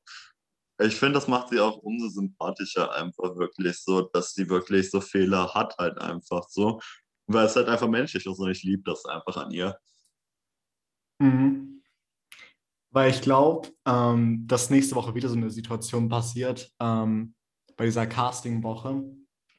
[0.83, 4.99] Ich finde, das macht sie auch umso sympathischer, einfach wirklich so, dass sie wirklich so
[4.99, 6.79] Fehler hat, halt einfach so.
[7.27, 9.77] Weil es halt einfach menschlich ist und ich liebe das einfach an ihr.
[11.19, 11.81] Mhm.
[12.91, 17.33] Weil ich glaube, ähm, dass nächste Woche wieder so eine Situation passiert, ähm,
[17.77, 19.03] bei dieser Casting-Woche.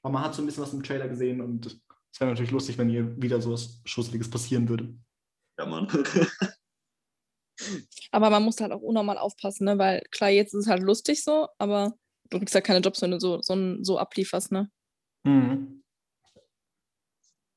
[0.03, 2.79] Aber man hat so ein bisschen was im Trailer gesehen und es wäre natürlich lustig,
[2.79, 4.95] wenn hier wieder so was Schusseliges passieren würde.
[5.59, 5.89] Ja, Mann.
[8.11, 9.79] Aber man muss halt auch unnormal aufpassen, ne?
[9.79, 11.95] Weil klar, jetzt ist es halt lustig so, aber
[12.31, 14.71] du kriegst halt keine Jobs, wenn du so, so, so ablieferst, ne?
[15.25, 15.83] Mhm.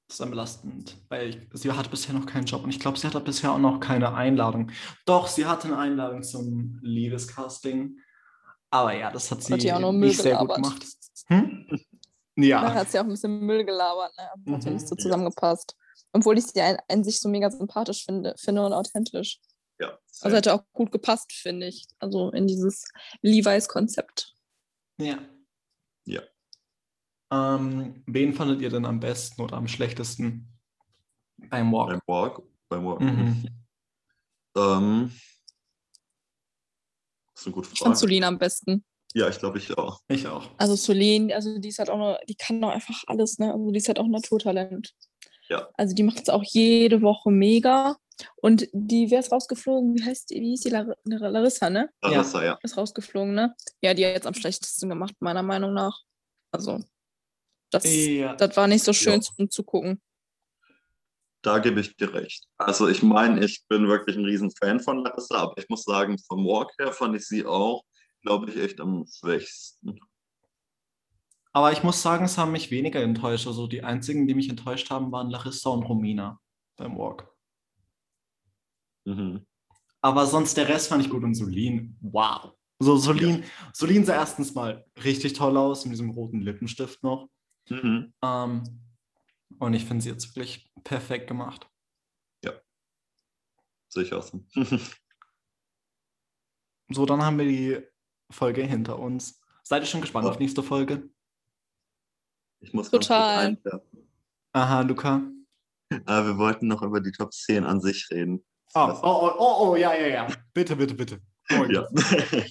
[0.08, 2.98] Das ist dann belastend, weil ich, sie hat bisher noch keinen Job und ich glaube,
[2.98, 4.72] sie hatte bisher auch noch keine Einladung.
[5.06, 7.98] Doch, sie hatte eine Einladung zum Liebescasting,
[8.70, 10.56] aber ja, das hat sie Hat auch noch Müll nicht sehr gut gelabert.
[10.56, 10.88] gemacht.
[11.28, 11.68] Hm?
[12.38, 14.54] Da Ja, hat sie auch ein bisschen Müll gelabert, ne?
[14.54, 15.02] Hat ja Mhm, nicht so ja.
[15.02, 15.76] zusammengepasst.
[16.14, 19.40] Obwohl ich sie an, an sich so mega sympathisch finde, finde und authentisch.
[19.80, 19.98] Ja.
[20.22, 21.86] Also hätte auch gut gepasst, finde ich.
[22.00, 22.88] Also in dieses
[23.22, 24.34] Levi's-Konzept.
[25.00, 25.20] ja.
[26.06, 26.22] Ja.
[27.30, 30.58] Ähm, wen fandet ihr denn am besten oder am schlechtesten
[31.50, 31.90] beim Walk?
[31.90, 32.44] Beim Walk.
[32.70, 33.02] Beim Walk.
[33.02, 33.46] Mhm.
[34.56, 35.12] Ähm,
[37.34, 37.98] das ist eine gute Ich fand Frage.
[37.98, 38.86] Solina am besten.
[39.14, 40.00] Ja, ich glaube, ich auch.
[40.08, 40.50] Ich auch.
[40.58, 43.52] Also Solene, also die ist halt auch noch, die kann doch einfach alles, ne?
[43.52, 44.94] Also die ist halt auch ein Naturtalent.
[45.50, 45.70] Ja.
[45.74, 47.98] Also die macht es auch jede Woche mega.
[48.38, 49.96] Und die, wer ist rausgeflogen?
[49.96, 50.42] Wie heißt die?
[50.42, 50.70] Wie hieß die?
[50.70, 51.90] Lar Larissa, ne?
[52.02, 52.60] Larissa, ja.
[52.64, 53.56] Ist rausgeflogen, ne?
[53.82, 56.02] Ja, die hat jetzt am schlechtesten gemacht, meiner Meinung nach.
[56.52, 56.84] Also,
[57.72, 58.36] das, Ja.
[58.36, 59.22] das war nicht so schön Ja.
[59.22, 60.02] zum Zugucken.
[61.44, 62.46] Da gebe ich dir recht.
[62.58, 66.18] Also ich meine, ich bin wirklich ein riesen Fan von Larissa, aber ich muss sagen,
[66.18, 67.84] vom Walk her fand ich sie auch,
[68.22, 70.00] glaube ich, echt am schwächsten.
[71.54, 73.48] Aber ich muss sagen, es haben mich weniger enttäuscht.
[73.48, 76.40] Also die einzigen, die mich enttäuscht haben, waren Larissa und Romina
[76.76, 77.32] beim Walk.
[79.08, 79.46] Mhm.
[80.02, 82.54] Aber sonst der Rest fand ich gut und Solin, wow.
[82.80, 83.44] So, Solin,
[83.74, 87.30] Solin sah erstens mal richtig toll aus mit diesem roten Lippenstift noch.
[87.70, 88.14] Mhm.
[88.24, 88.64] Ähm,
[89.60, 91.68] und ich finde sie jetzt wirklich perfekt gemacht.
[93.90, 94.44] Sicher so.
[96.90, 97.82] So, dann haben wir die
[98.30, 99.42] Folge hinter uns.
[99.64, 100.32] Seid ihr schon gespannt Ja.
[100.32, 101.10] auf nächste Folge?
[102.62, 103.46] Ich muss ganz kurz Total.
[103.48, 104.10] einwerfen.
[104.54, 105.22] Aha, Luca.
[106.06, 108.46] Aber wir wollten noch über die Top 10 an sich reden.
[108.74, 110.28] Oh, oh, oh, oh, oh, ja, ja, ja.
[110.54, 111.20] Bitte, bitte, bitte.
[111.50, 111.88] Ja.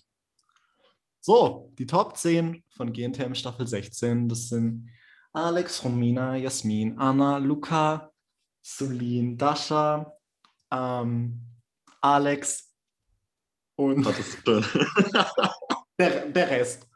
[1.27, 4.89] So, die Top 10 von GNTM Staffel 16, das sind
[5.33, 8.13] Alex, Romina, Jasmin, Anna, Luca,
[8.63, 10.13] Solin, Dasha,
[10.71, 11.41] ähm,
[12.01, 12.73] Alex,
[13.75, 14.07] Und
[15.99, 16.89] der, der Rest.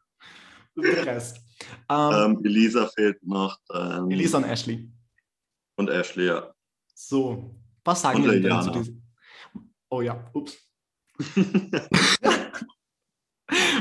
[0.76, 1.40] Der Rest.
[1.88, 3.58] Ähm, ähm, Elisa fehlt noch.
[3.66, 4.88] Dann Elisa und Ashley.
[5.76, 6.54] Und Ashley, ja.
[6.94, 7.52] So,
[7.84, 8.99] was sagen wir denn zu diesem?
[9.90, 10.56] Oh ja, ups.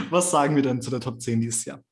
[0.09, 1.83] Was sagen wir denn zu der Top 10 dieses Jahr?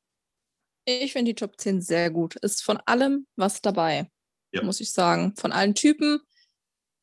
[0.86, 2.36] Ich finde die Top 10 sehr gut.
[2.38, 4.10] Ist von allem was dabei,
[4.52, 4.64] Ja.
[4.64, 5.36] muss ich sagen.
[5.36, 6.20] Von allen Typen.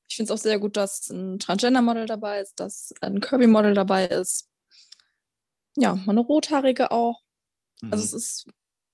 [0.09, 4.07] Ich finde es auch sehr gut, dass ein Transgender-Model dabei ist, dass ein Kirby-Model dabei
[4.07, 4.49] ist.
[5.77, 7.21] Ja, mal eine rothaarige auch.
[7.83, 8.03] Also Mhm.
[8.05, 8.47] es ist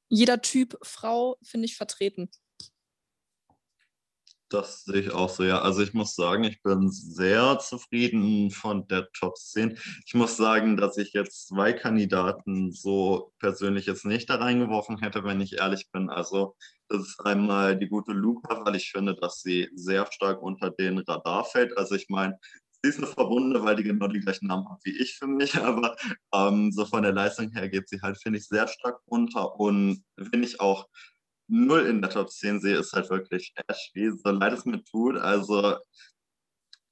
[0.08, 2.30] jeder Typ Frau, finde ich, vertreten.
[4.50, 5.62] Das sehe ich auch so, ja.
[5.62, 9.78] Also ich muss sagen, ich bin sehr zufrieden von der Top 10.
[10.04, 15.22] Ich muss sagen, dass ich jetzt zwei Kandidaten so persönlich jetzt nicht da reingeworfen hätte,
[15.22, 16.10] wenn ich ehrlich bin.
[16.10, 16.56] Also
[16.88, 20.98] das ist einmal die gute Luca, weil ich finde, dass sie sehr stark unter den
[20.98, 21.78] Radar fällt.
[21.78, 22.36] Also ich meine,
[22.82, 25.54] sie ist eine Verbundene, weil die genau die gleichen Namen hat wie ich für mich,
[25.62, 25.94] aber
[26.34, 29.60] ähm, so von der Leistung her geht sie halt, finde ich, sehr stark unter.
[29.60, 30.88] Und wenn ich auch
[31.50, 35.16] null in der Top 10 sehe, ist halt wirklich Ashley, so leid es mir tut.
[35.16, 35.76] Also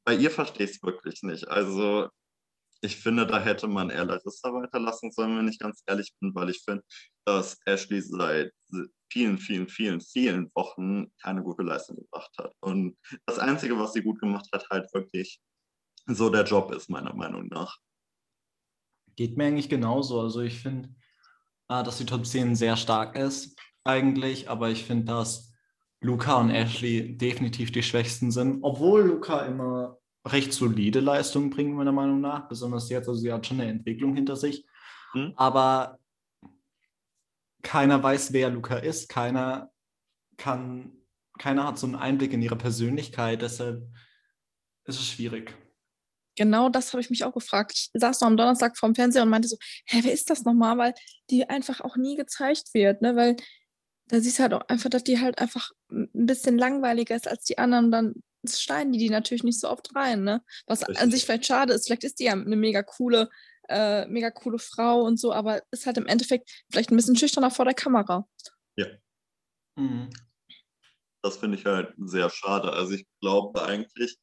[0.04, 1.48] bei ihr verstehe ich es wirklich nicht.
[1.48, 2.08] Also
[2.80, 6.50] ich finde, da hätte man eher Larissa weiterlassen sollen, wenn ich ganz ehrlich bin, weil
[6.50, 6.84] ich finde,
[7.24, 8.52] dass Ashley seit
[9.10, 12.54] vielen, vielen, vielen, vielen Wochen keine gute Leistung gebracht hat.
[12.60, 15.40] Und das Einzige, was sie gut gemacht hat, halt wirklich
[16.06, 17.78] so der Job ist, meiner Meinung nach.
[19.16, 20.20] Geht mir eigentlich genauso.
[20.20, 20.90] Also ich finde,
[21.68, 23.57] äh, dass die Top 10 sehr stark ist
[23.88, 25.52] eigentlich, aber ich finde, dass
[26.00, 31.92] Luca und Ashley definitiv die schwächsten sind, obwohl Luca immer recht solide Leistungen bringt, meiner
[31.92, 34.64] Meinung nach, besonders jetzt, also sie hat schon eine Entwicklung hinter sich,
[35.12, 35.32] Hm?
[35.36, 35.98] aber
[37.62, 39.70] keiner weiß, wer Luca ist, keiner
[40.36, 40.92] kann,
[41.38, 43.82] keiner hat so einen Einblick in ihre Persönlichkeit, deshalb
[44.84, 45.54] ist es schwierig.
[46.36, 47.72] Genau das habe ich mich auch gefragt.
[47.72, 50.78] Ich saß noch am Donnerstag vorm Fernseher und meinte so, hä, wer ist das nochmal?
[50.78, 50.94] Weil
[51.30, 53.16] die einfach auch nie gezeigt wird, ne?
[53.16, 53.34] Weil
[54.08, 57.44] da siehst du halt auch einfach, dass die halt einfach ein bisschen langweiliger ist als
[57.44, 57.86] die anderen.
[57.86, 58.14] Und dann
[58.48, 60.42] schneiden die die natürlich nicht so oft rein, ne?
[60.66, 61.12] Was an Richtig.
[61.12, 61.86] sich vielleicht schade ist.
[61.86, 63.30] Vielleicht ist die ja eine mega coole,
[63.68, 67.50] äh, mega coole Frau und so, aber ist halt im Endeffekt vielleicht ein bisschen schüchterner
[67.50, 68.26] vor der Kamera.
[69.78, 70.10] Mhm.
[71.22, 72.72] Das finde ich halt sehr schade.
[72.72, 74.18] Also ich glaube eigentlich,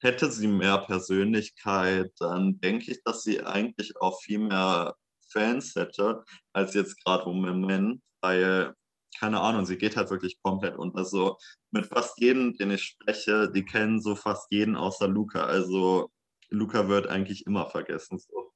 [0.00, 4.94] hätte sie mehr Persönlichkeit, dann denke ich, dass sie eigentlich auch viel mehr
[5.30, 8.74] Fans hätte, als jetzt gerade im Moment, weil,
[9.18, 11.04] keine Ahnung, sie geht halt wirklich komplett unter.
[11.04, 11.36] So
[11.70, 15.44] mit fast jedem, den ich spreche, die kennen so fast jeden außer Luca.
[15.44, 16.10] Also
[16.48, 18.18] Luca wird eigentlich immer vergessen.
[18.18, 18.52] So.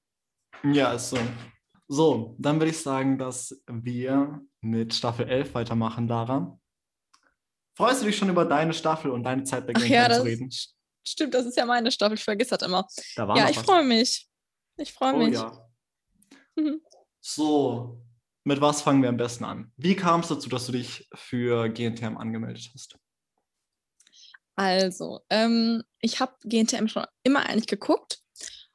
[0.64, 1.19] Ja, ist so.
[1.87, 6.59] So, dann würde ich sagen, dass wir mit Staffel 11 weitermachen, Lara.
[7.77, 10.51] Freust du dich schon über deine Staffel und deine Zeit bei Game ja, zu reden?
[11.07, 12.14] stimmt, das ist ja meine Staffel.
[12.17, 12.87] Ich vergesse das immer.
[13.17, 14.29] Da war Ja, ich freue mich.
[14.77, 15.35] Ich freue Oh mich.
[15.35, 15.69] ja.
[16.57, 16.81] Mhm.
[17.21, 18.04] So,
[18.44, 19.72] mit was fangen wir am besten an?
[19.76, 22.96] Wie kam es dazu, dass du dich für GNTM angemeldet hast?
[24.57, 28.20] Also, ähm, ich habe GNTM schon immer eigentlich geguckt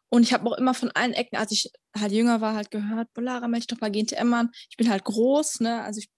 [0.10, 3.14] und ich habe auch immer von allen Ecken, als ich halt jünger war, halt gehört,
[3.14, 4.50] Bolara, melde dich doch bei GNTM an.
[4.70, 5.84] Ich bin halt groß, ne?
[5.84, 6.10] Also ich,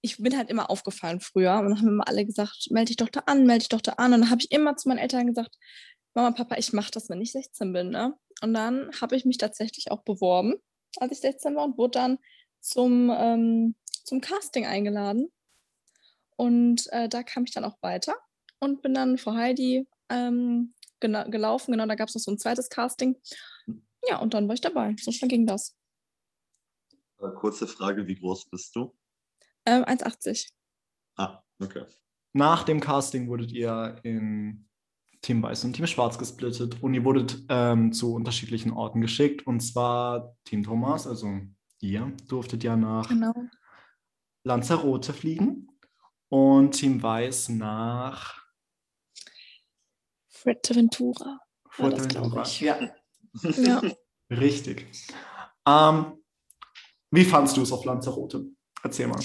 [0.00, 3.10] ich bin halt immer aufgefallen früher und dann haben immer alle gesagt, melde dich doch
[3.10, 4.14] da an, melde dich doch da an.
[4.14, 5.54] Und dann habe ich immer zu meinen Eltern gesagt,
[6.14, 8.14] Mama, Papa, ich mache das, wenn ich 16 bin, ne?
[8.42, 10.54] Und dann habe ich mich tatsächlich auch beworben,
[10.98, 12.18] als ich 16 war und wurde dann
[12.60, 13.74] zum, ähm,
[14.04, 15.32] zum Casting eingeladen.
[16.36, 18.14] Und äh, da kam ich dann auch weiter
[18.58, 21.72] und bin dann vor Heidi ähm, gena- gelaufen.
[21.72, 23.20] Genau, da gab es noch so ein zweites Casting.
[24.08, 24.96] Ja, und dann war ich dabei.
[25.00, 25.76] So schnell ging das.
[27.20, 28.96] Äh, Kurze Frage, wie groß bist du?
[29.66, 30.50] Ähm, 1,80.
[31.16, 31.84] Ah, okay.
[32.32, 34.68] Nach dem Casting wurdet ihr in
[35.22, 39.46] Team Weiß und Team Schwarz gesplittet und ihr wurdet ähm, zu unterschiedlichen Orten geschickt.
[39.46, 41.40] Und zwar Team Thomas, also
[41.80, 43.32] ihr, durftet ja nach Genau.
[44.44, 45.68] Lanzarote fliegen
[46.28, 48.42] und Team Weiß nach
[50.28, 51.38] Fuerteventura.
[51.70, 52.44] Fuerteventura.
[52.58, 52.80] Ja,
[53.42, 53.80] Ja.
[54.30, 54.86] richtig.
[55.66, 56.18] Ähm,
[57.12, 58.46] wie fandst du es auf Lanzarote?
[58.82, 59.20] Erzähl mal.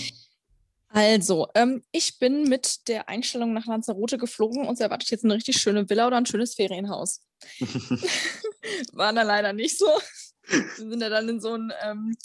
[0.97, 5.57] Also, ähm, ich bin mit der Einstellung nach Lanzarote geflogen und erwartet jetzt eine richtig
[5.61, 7.21] schöne Villa oder ein schönes Ferienhaus.
[8.93, 9.85] War da leider nicht so.
[10.47, 12.15] Wir sind ja dann in so ein, ähm,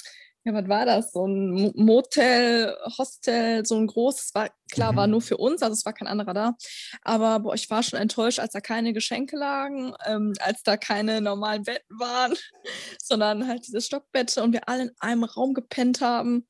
[0.44, 1.12] ja, was war das?
[1.12, 4.96] So ein Mo- Motel, Hostel, so ein großes, war klar, Mhm.
[4.96, 6.56] war nur für uns, also es war kein anderer da.
[7.02, 11.20] Aber boah, ich war schon enttäuscht, als da keine Geschenke lagen, ähm, als da keine
[11.20, 12.34] normalen Betten waren,
[13.02, 16.46] sondern halt diese Stockbette und wir alle in einem Raum gepennt haben.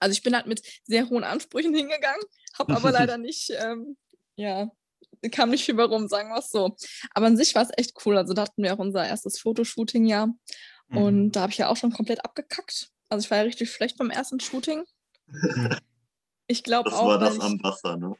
[0.00, 2.22] Also ich bin halt mit sehr hohen Ansprüchen hingegangen,
[2.58, 3.96] habe aber leider nicht, ähm,
[4.36, 4.70] ja,
[5.32, 6.76] kam nicht viel bei rum, sagen wir es so.
[7.12, 8.16] Aber an sich war es echt cool.
[8.16, 10.26] Also da hatten wir auch unser erstes Fotoshooting ja.
[10.88, 10.96] Mhm.
[10.96, 12.90] Und da habe ich ja auch schon komplett abgekackt.
[13.08, 14.84] Also ich war ja richtig schlecht beim ersten Shooting.
[16.50, 17.06] Ich glaube Das auch.
[17.08, 18.14] war weil das ich, am Wasser, ne?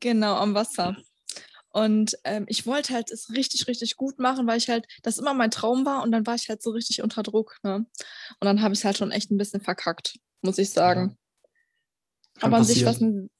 [0.00, 0.96] Genau, am Wasser.
[1.70, 5.32] Und ähm, ich wollte halt es richtig, richtig gut machen, weil ich halt, das immer
[5.32, 7.56] mein Traum war und dann war ich halt so richtig unter Druck.
[7.62, 7.76] Ne?
[7.76, 7.86] Und
[8.40, 11.16] dann habe ich es halt schon echt ein bisschen verkackt, muss ich sagen.
[12.38, 13.30] Kann Aber an sich war es ein,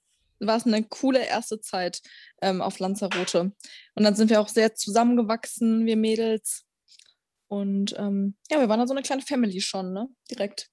[0.41, 2.03] war's eine coole erste Zeit
[2.43, 3.53] ähm, auf Lanzarote.
[3.95, 6.65] Und dann sind wir auch sehr zusammengewachsen, wir Mädels.
[7.49, 10.09] Und ähm, ja, wir waren dann so eine kleine Family schon, ne?
[10.31, 10.71] Direkt.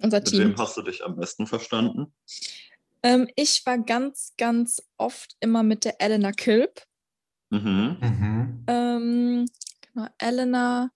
[0.00, 0.40] Unser Mit Team.
[0.40, 2.14] wem hast du dich am besten verstanden?
[3.02, 6.82] Ähm, ich war ganz, ganz oft immer mit der Elena Kilp.
[7.50, 7.98] Mhm.
[8.00, 8.64] Mhm.
[8.66, 9.46] Ähm,
[9.80, 10.90] genau, Elena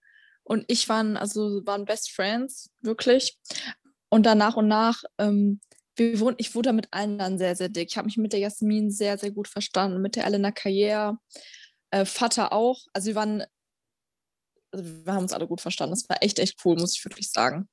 [0.44, 3.38] und ich waren, also waren Best Friends, wirklich.
[4.14, 5.60] Und dann nach und nach, ähm,
[5.96, 7.88] wir wurden, ich wurde mit allen dann sehr, sehr dick.
[7.90, 11.16] Ich habe mich mit der Jasmin sehr, sehr gut verstanden, mit der Elena Carrière,
[11.90, 12.78] äh, Vater auch.
[12.92, 13.42] Also wir waren,
[14.70, 15.96] also wir haben uns alle gut verstanden.
[15.96, 17.68] Das war echt, echt cool, muss ich wirklich sagen.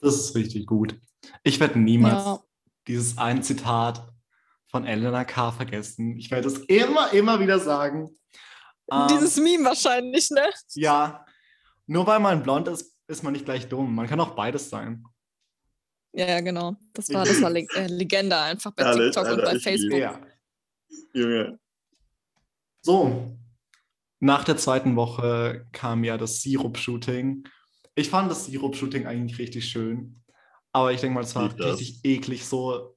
[0.00, 0.98] Das ist richtig gut.
[1.42, 2.42] Ich werde niemals Ja.
[2.88, 4.10] dieses ein Zitat
[4.70, 5.52] von Elena K.
[5.52, 6.16] vergessen.
[6.16, 8.08] Ich werde es immer, immer wieder sagen.
[8.90, 10.48] Ähm, Dieses Meme wahrscheinlich, ne?
[10.76, 11.26] Ja,
[11.84, 13.94] nur weil man blond ist, ist man nicht gleich dumm.
[13.94, 15.04] Man kann auch beides sein.
[16.12, 16.76] Ja, ja, genau.
[16.92, 19.62] Das war, das war Leg äh, Legende einfach bei Ehrlich, TikTok und Alter, bei ich
[19.62, 19.98] Facebook.
[19.98, 20.20] Ja.
[21.12, 21.58] Junge.
[22.82, 23.36] So,
[24.20, 27.44] nach der zweiten Woche kam ja das Sirup-Shooting.
[27.94, 30.22] Ich fand das Sirup-Shooting eigentlich richtig schön.
[30.72, 31.78] Aber ich denke mal, es war das.
[31.78, 32.96] richtig eklig so,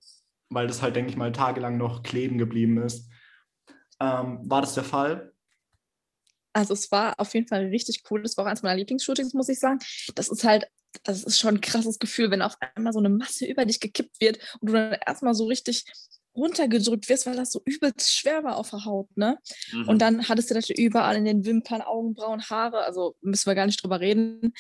[0.50, 3.10] weil das halt, denke ich mal, tagelang noch kleben geblieben ist.
[4.00, 5.34] Ähm, war das der Fall?
[6.58, 8.24] Also es war auf jeden Fall richtig cool.
[8.24, 9.78] Das war auch eines meiner Lieblingsshootings, muss ich sagen.
[10.16, 10.66] Das ist halt,
[11.06, 13.80] also es ist schon ein krasses Gefühl, wenn auf einmal so eine Masse über dich
[13.80, 15.86] gekippt wird und du dann erstmal so richtig
[16.36, 19.38] runtergedrückt wirst, weil das so übelst schwer war auf der Haut, ne?
[19.72, 19.88] Mhm.
[19.88, 23.68] Und dann hattest du natürlich überall in den Wimpern, Augenbrauen, Haare, also müssen wir gar
[23.68, 24.54] nicht drüber reden.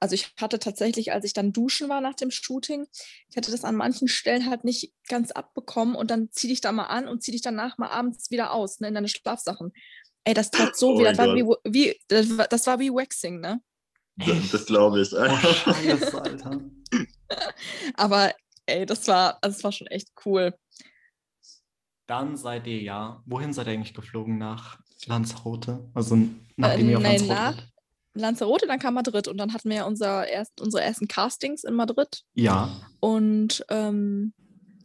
[0.00, 2.86] Also ich hatte tatsächlich, als ich dann duschen war nach dem Shooting,
[3.28, 6.72] ich hatte das an manchen Stellen halt nicht ganz abbekommen und dann zieh dich da
[6.72, 9.72] mal an und zieh dich danach mal abends wieder aus, ne, in deine Schlafsachen.
[10.28, 12.90] Ey, das tat so Oh weh, das war wie, wie, das war, das war wie
[12.90, 13.62] Waxing, ne?
[14.16, 15.10] das, das glaube ich.
[15.14, 16.60] Oh, scheiße, Alter.
[17.94, 18.34] Aber
[18.66, 20.54] ey, das war, also das war schon echt cool.
[22.06, 25.88] Dann seid ihr ja, wohin seid ihr eigentlich geflogen nach Lanzarote?
[25.94, 26.18] Also
[26.56, 27.68] nachdem Äh, ihr auf nein, Lanzarote nach-?
[28.12, 31.74] Lanzarote, dann kam Madrid und dann hatten wir ja unser erst, unsere ersten Castings in
[31.74, 32.22] Madrid.
[32.34, 32.68] Ja.
[33.00, 34.34] Und ähm,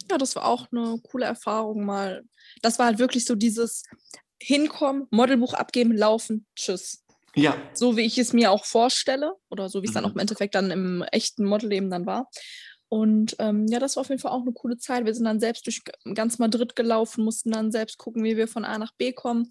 [0.10, 2.24] ja, das war auch eine coole Erfahrung mal.
[2.62, 3.84] Das war halt wirklich so dieses
[4.44, 7.04] Hinkommen, Modelbuch abgeben, laufen, tschüss.
[7.36, 7.56] Ja.
[7.74, 10.10] So wie ich es mir auch vorstelle oder so wie es dann Mhm.
[10.10, 12.30] auch im Endeffekt dann im echten Modelleben dann war.
[12.90, 15.06] Und ähm, ja, das war auf jeden Fall auch eine coole Zeit.
[15.06, 15.82] Wir sind dann selbst durch
[16.14, 19.50] ganz Madrid gelaufen, mussten dann selbst gucken, wie wir von A nach B kommen.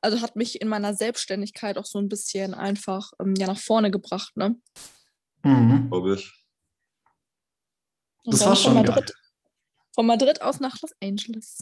[0.00, 3.90] Also hat mich in meiner Selbstständigkeit auch so ein bisschen einfach ähm, ja nach vorne
[3.90, 4.34] gebracht.
[4.36, 4.56] Ne?
[5.42, 5.88] Mhm.
[5.90, 6.32] Glaube ich.
[8.24, 8.84] Das dann war schon geil.
[8.84, 9.12] Madrid,
[9.94, 11.58] von Madrid aus nach Los Angeles.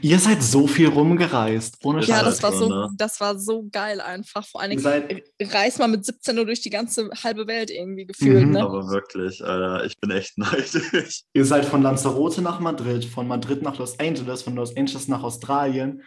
[0.00, 1.78] Ihr seid so viel rumgereist.
[1.84, 2.90] Ohne Ja, das war so, ne?
[2.96, 4.46] das war so geil einfach.
[4.46, 8.06] Vor allen Dingen seid, reist man mit 17 nur durch die ganze halbe Welt irgendwie
[8.06, 8.46] gefühlt.
[8.46, 8.52] Mhm.
[8.52, 8.62] Ne?
[8.62, 11.22] Aber wirklich, Alter, ich bin echt neidisch.
[11.32, 15.22] ihr seid von Lanzarote nach Madrid, von Madrid nach Los Angeles, von Los Angeles nach
[15.22, 16.02] Australien.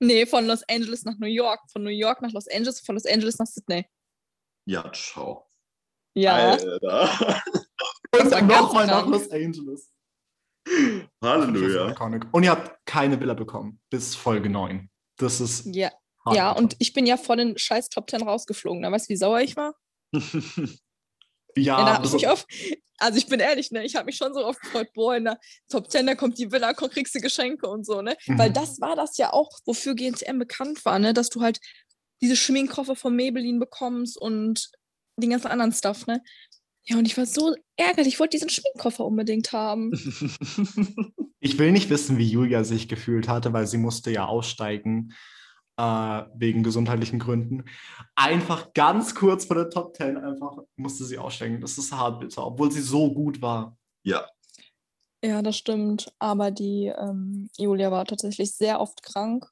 [0.00, 3.06] Nee, von Los Angeles nach New York, von New York nach Los Angeles, von Los
[3.06, 3.86] Angeles nach Sydney.
[4.66, 5.46] Ja, ciao.
[6.14, 7.42] Ja, Alter.
[8.20, 9.06] Und nochmal nach.
[9.06, 9.90] Los Angeles.
[11.22, 11.94] Halleluja.
[12.32, 14.88] Und ihr habt keine Villa bekommen bis Folge 9.
[15.16, 15.90] Das ist ja,
[16.24, 18.82] hart, ja, und ich bin ja von den scheiß Top 10 rausgeflogen.
[18.82, 19.74] Da weißt du, wie sauer ich war?
[20.12, 22.46] ja, Ja, ich also, mich auf,
[22.98, 25.38] also ich bin ehrlich, ne, ich habe mich schon so oft gefreut, boah, in der
[25.68, 28.16] Top 10, da kommt die Villa, komm, kriegst du Geschenke und so, ne?
[28.26, 28.38] Mhm.
[28.38, 31.12] Weil das war das ja auch, wofür GNTM bekannt war, ne?
[31.12, 31.60] Dass du halt
[32.20, 34.70] diese Schminkkoffer von Maybelline bekommst und
[35.16, 36.22] den ganzen anderen Stuff, ne?
[36.84, 39.92] Ja, und ich war so ärgerlich, ich wollte diesen Schminkkoffer unbedingt haben.
[41.40, 45.12] ich will nicht wissen, wie Julia sich gefühlt hatte, weil sie musste ja aussteigen
[45.76, 47.64] äh, wegen gesundheitlichen Gründen.
[48.14, 51.60] Einfach ganz kurz vor der Top 10 einfach musste sie aussteigen.
[51.60, 53.76] Das ist hart bitter, obwohl sie so gut war.
[54.02, 54.26] ja,
[55.24, 56.12] Ja, das stimmt.
[56.18, 59.46] Aber die ähm, Julia war tatsächlich sehr oft krank.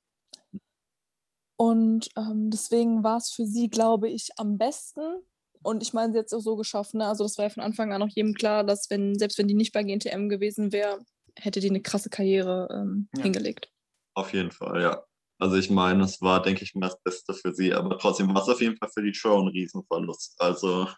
[1.56, 5.22] Und ähm, deswegen war es für sie, glaube ich, am besten.
[5.62, 6.98] Und ich meine, sie hat es auch so geschaffen.
[6.98, 7.06] Ne?
[7.06, 9.54] Also das war ja von Anfang an auch jedem klar, dass wenn, selbst wenn die
[9.54, 11.00] nicht bei GNTM gewesen wäre,
[11.36, 13.22] hätte die eine krasse Karriere ähm, Ja.
[13.24, 13.70] hingelegt.
[14.14, 15.04] auf jeden Fall, ja.
[15.38, 18.42] Also ich meine, es war, denke ich mal, das Beste für sie, aber trotzdem war
[18.42, 20.34] es auf jeden Fall für die Show ein Riesenverlust.
[20.40, 20.88] Also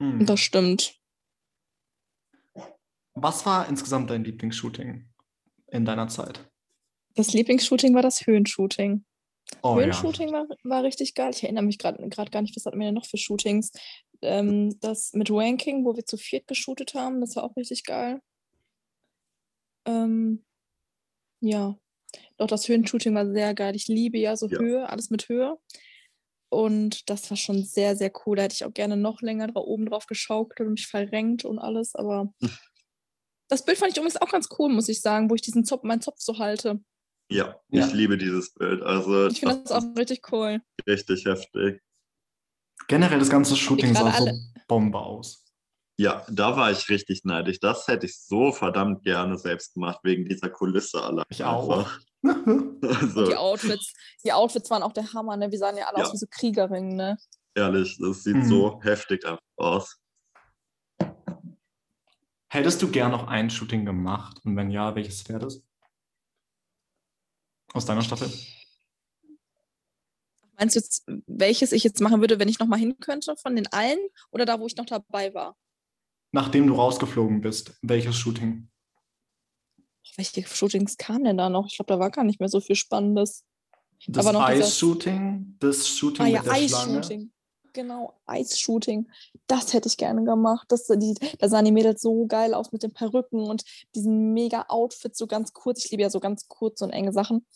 [0.00, 0.24] Hm.
[0.26, 0.94] Das stimmt.
[3.14, 5.08] Was war insgesamt dein Lieblingsshooting
[5.72, 6.48] in deiner Zeit?
[7.16, 9.04] Das Lieblingsshooting war das Höhenshooting.
[9.62, 9.86] Oh ja.
[9.86, 11.30] Höhenshooting war, war richtig geil.
[11.34, 13.72] Ich erinnere mich gerade gerade gar nicht, was hatten wir denn noch für Shootings?
[14.22, 18.20] Ähm, das mit Ranking, wo wir zu viert geshootet haben, das war auch richtig geil.
[19.86, 20.44] Ähm,
[21.40, 21.78] ja,
[22.36, 23.76] doch das Höhenshooting war sehr geil.
[23.76, 24.58] Ich liebe ja so Ja.
[24.58, 25.58] Höhe, alles mit Höhe.
[26.50, 28.36] Und das war schon sehr, sehr cool.
[28.36, 31.58] Da hätte ich auch gerne noch länger dra oben drauf geschaukelt und mich verrenkt und
[31.58, 31.94] alles.
[31.94, 32.32] Aber
[33.48, 35.82] das Bild fand ich übrigens auch ganz cool, muss ich sagen, wo ich diesen Zopf,
[35.82, 36.80] meinen Zopf so halte.
[37.30, 37.86] Ja, Ja.
[37.86, 38.82] ich liebe dieses Bild.
[38.82, 40.60] Also Ich finde das auch ist richtig cool.
[40.86, 41.82] richtig heftig.
[42.86, 44.30] Generell das ganze Shooting sah so
[44.66, 45.44] Bombe aus.
[45.98, 47.58] Ja, da war ich richtig neidisch.
[47.60, 51.24] Das hätte ich so verdammt gerne selbst gemacht, wegen dieser Kulisse allein.
[51.28, 51.90] Ich auch.
[52.22, 53.92] Und die Also, Outfits,
[54.24, 55.50] die Outfits waren auch der Hammer, ne?
[55.50, 56.04] Wir sahen ja alle Ja.
[56.06, 57.18] aus wie so Kriegerinnen, ne?
[57.54, 58.44] ehrlich, das sieht Mhm.
[58.48, 59.98] so heftig einfach aus.
[62.50, 64.40] Hättest du gern noch ein Shooting gemacht?
[64.44, 65.60] Und wenn ja, welches wäre das?
[67.78, 68.28] Aus deiner Staffel?
[70.58, 73.68] Meinst du jetzt, welches ich jetzt machen würde, wenn ich nochmal hin könnte von den
[73.68, 74.00] allen
[74.32, 75.56] oder da, wo ich noch dabei war?
[76.32, 78.68] Nachdem du rausgeflogen bist, welches Shooting?
[80.16, 81.68] Welche Shootings kamen denn da noch?
[81.68, 83.44] Ich glaube, da war gar nicht mehr so viel Spannendes.
[84.08, 85.54] Das Eis-Shooting?
[85.60, 87.30] Das Shooting Ah ja, mit der Schlange?
[87.78, 89.08] Genau, Eis-Shooting.
[89.46, 90.66] Das hätte ich gerne gemacht.
[90.66, 93.62] Das, die, da sahen die Mädels so geil aus mit den Perücken und
[93.94, 95.84] diesen mega Outfits, so ganz kurz.
[95.84, 97.46] Ich liebe ja so ganz kurz und enge Sachen.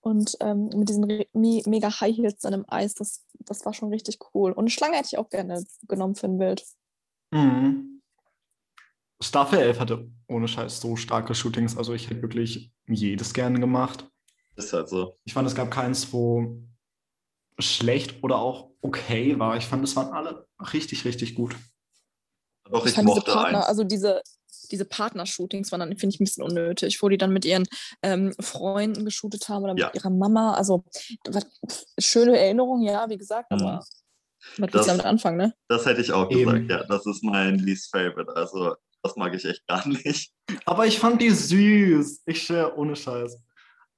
[0.00, 3.74] Und ähm, mit diesen re- me mega High Heels dann im Eis, das, das war
[3.74, 4.52] schon richtig cool.
[4.52, 6.64] Und eine Schlange hätte ich auch gerne genommen für ein Bild.
[7.32, 8.00] Mhm.
[9.20, 11.76] Staffel 11 hatte ohne Scheiß so starke Shootings.
[11.76, 14.08] Also ich hätte wirklich jedes gerne gemacht.
[14.56, 15.18] Ist halt so.
[15.24, 16.62] Ich fand, es gab keins, wo
[17.58, 19.56] schlecht oder auch okay war.
[19.56, 21.56] Ich fand, es waren alle richtig, richtig gut.
[22.70, 23.66] Doch, Ich ich, fand diese mochte Partner, eins.
[23.68, 24.22] also diese,
[24.70, 27.64] diese Partner-Shootings waren dann, finde ich, ein bisschen unnötig, wo die dann mit ihren
[28.02, 29.90] ähm, Freunden geshootet haben oder mit Ja.
[29.94, 30.54] ihrer Mama.
[30.54, 30.84] Also
[31.28, 31.46] was,
[31.98, 33.58] schöne Erinnerung, ja, wie gesagt, Mhm.
[33.58, 33.90] aber was
[34.58, 35.54] willst Das- du damit anfangen, ne?
[35.68, 36.66] Das hätte ich auch Eben.
[36.66, 36.84] gesagt, ja.
[36.96, 38.34] Das ist mein least favorite.
[38.36, 40.32] Also, das mag ich echt gar nicht.
[40.64, 42.22] Aber ich fand die süß.
[42.26, 43.38] Ich schwöre, ohne Scheiß.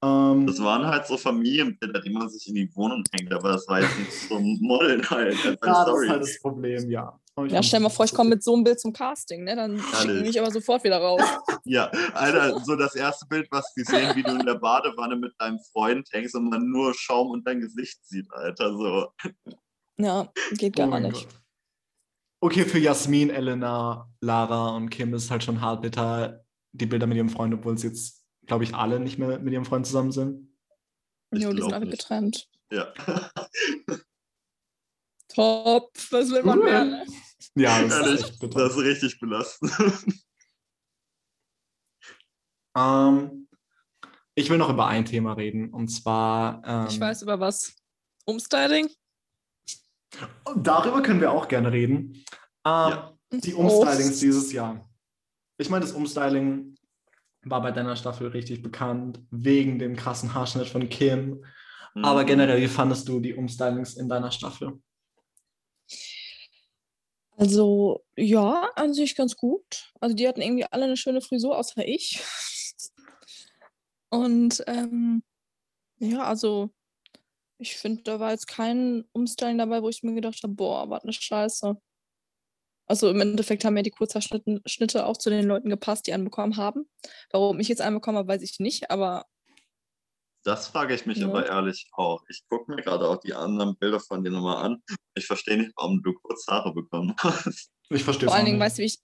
[0.03, 3.67] Ähm, Das waren halt so Familienbilder, die man sich in die Wohnung hängt, aber das
[3.69, 5.37] war jetzt nicht zum Modeln halt.
[5.45, 7.19] Ja, das ist halt das Problem, ja.
[7.49, 9.55] Ja, stell mal vor, ich komme mit so einem Bild zum Casting, ne?
[9.55, 11.21] Dann schicken die mich aber sofort wieder raus.
[11.65, 11.85] Ja,
[12.15, 15.59] Alter, so das erste Bild, was wir sehen, wie du in der Badewanne mit deinem
[15.71, 18.73] Freund hängst und man nur Schaum und dein Gesicht sieht, Alter.
[18.75, 19.09] So.
[19.99, 21.29] Ja, geht Oh gar mein nicht.
[21.29, 21.41] Gott.
[22.41, 27.07] Okay, für Jasmin, Elena, Lara und Kim ist es halt schon hart bitter, die Bilder
[27.07, 28.18] mit ihrem Freund, obwohl sie jetzt,
[28.49, 30.53] glaube ich, alle nicht mehr mit ihrem Freund zusammen sind.
[31.31, 32.01] Ich Jo, die sind alle nicht.
[32.01, 32.49] getrennt.
[32.73, 32.93] Ja.
[35.29, 37.05] Top, was will man mehr?
[37.55, 39.73] Ja, das Ehrlich, ist das ist richtig belastend.
[42.77, 43.49] Ähm,
[44.37, 46.63] ich will noch über ein Thema reden und zwar.
[46.65, 47.75] Ähm, Ich weiß über was.
[48.25, 48.89] Umstyling?
[50.55, 52.13] Darüber können wir auch gerne reden.
[52.15, 52.25] Ähm,
[52.65, 53.19] Ja.
[53.33, 53.81] Die Oh.
[53.81, 54.89] Umstylings dieses Jahr.
[55.59, 56.78] Ich meine, das Umstyling
[57.51, 61.45] war bei deiner Staffel richtig bekannt, wegen dem krassen Haarschnitt von Kim.
[62.03, 62.27] Aber Mhm.
[62.27, 64.81] generell, wie fandest du die Umstylings in deiner Staffel?
[67.37, 69.93] Also, ja, an sich ganz gut.
[70.01, 72.21] Also, die hatten irgendwie alle eine schöne Frisur, außer ich.
[74.11, 75.23] Und ähm,
[75.99, 76.71] ja, also,
[77.59, 81.03] ich finde, da war jetzt kein Umstyling dabei, wo ich mir gedacht habe, boah, was
[81.05, 81.81] eine Scheiße.
[82.89, 86.25] Also im Endeffekt haben ja die Kurzhaarschnitte Schnitte auch zu den Leuten gepasst, die einen
[86.25, 86.89] bekommen haben.
[87.31, 89.27] Warum ich jetzt einen bekommen habe, weiß ich nicht, aber
[90.45, 91.27] Das frage ich mich Ja.
[91.27, 92.23] aber ehrlich auch.
[92.31, 94.83] Ich gucke mir gerade auch die anderen Bilder von dir nochmal an.
[95.15, 97.71] Ich verstehe nicht, warum du kurz Haare bekommen hast.
[97.91, 98.99] Ich verstehe vor allen Dingen, weißt du, wie ich,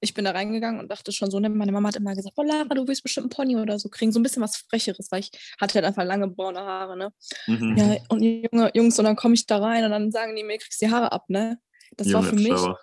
[0.00, 2.44] ich bin da reingegangen und dachte schon so, ne, meine Mama hat immer gesagt, boah,
[2.44, 5.20] Lara, du willst bestimmt einen Pony oder so kriegen, so ein bisschen was Frecheres, weil
[5.20, 7.12] ich hatte halt einfach lange braune Haare, ne?
[7.46, 7.76] Mhm.
[7.76, 10.58] Ja, und Junge, Jungs, und dann komme ich da rein und dann sagen die mir,
[10.58, 11.60] kriegst die Haare ab, ne?
[11.96, 12.80] Das war Junge, für mich, Trevor.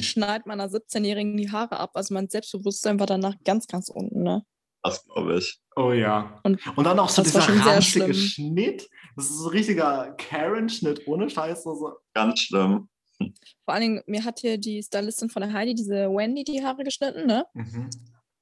[0.00, 1.92] Schneid meiner 17-Jährigen die Haare ab.
[1.94, 4.44] Also mein Selbstbewusstsein war danach ganz, ganz unten, ne?
[4.82, 5.60] Das glaube ich.
[5.76, 6.40] Oh ja.
[6.44, 8.14] Und Und dann auch so dieser ranzige.
[8.14, 8.88] Schnitt.
[9.16, 11.62] Das ist so ein richtiger Karen-Schnitt ohne Scheiße.
[11.62, 11.92] So.
[12.14, 12.88] Ganz schlimm.
[13.18, 16.84] vor allen Dingen, mir hat hier die Stylistin von der Heidi, diese Wendy, die Haare
[16.84, 17.44] geschnitten, ne?
[17.54, 17.90] Mhm.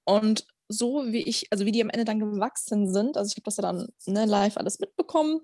[0.04, 3.44] Und so wie ich, also wie die am Ende dann gewachsen sind, also ich habe
[3.44, 5.40] das ja dann ne, live alles mitbekommen.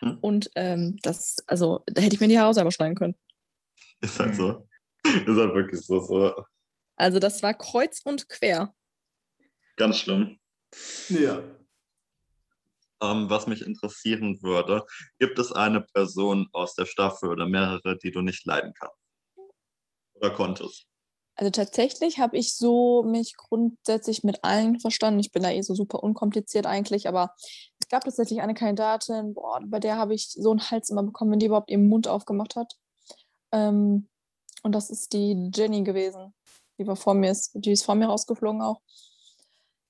[0.00, 0.18] Hm.
[0.20, 3.14] Und ähm, das, also da hätte ich mir die Haare selber schneiden können.
[4.00, 4.34] Ist halt Mhm.
[4.34, 4.68] so.
[5.26, 6.00] Ist halt wirklich so.
[6.00, 6.44] so.
[6.96, 8.74] Also das war kreuz und quer.
[9.76, 10.38] Ganz schlimm.
[11.08, 11.42] Ja.
[13.02, 14.86] Ähm, was mich interessieren würde,
[15.18, 18.96] gibt es eine Person aus der Staffel oder mehrere, die du nicht leiden kannst?
[20.14, 20.86] Oder konntest?
[21.38, 25.20] Also tatsächlich habe ich so mich grundsätzlich mit allen verstanden.
[25.20, 27.34] Ich bin da eh so super unkompliziert eigentlich, aber
[27.78, 31.32] es gab tatsächlich eine Kandidatin, boah, bei der habe ich so einen Hals immer bekommen,
[31.32, 32.72] wenn die überhaupt ihren Mund aufgemacht hat.
[33.52, 34.08] Ähm,
[34.66, 36.34] und das ist die Jenny gewesen.
[36.78, 38.80] Die war vor mir, ist, die ist vor mir rausgeflogen auch.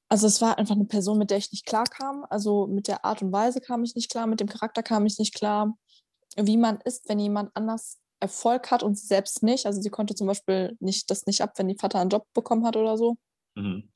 [0.09, 2.24] Also es war einfach eine Person, mit der ich nicht klar kam.
[2.31, 5.18] Also mit der Art und Weise kam ich nicht klar, mit dem Charakter kam ich
[5.18, 5.77] nicht klar.
[6.37, 9.66] Wie man ist, wenn jemand anders Erfolg hat und sie selbst nicht.
[9.66, 12.66] Also sie konnte zum Beispiel nicht das nicht ab, wenn die Vater einen Job bekommen
[12.66, 13.16] hat oder so.
[13.55, 13.91] Mhm.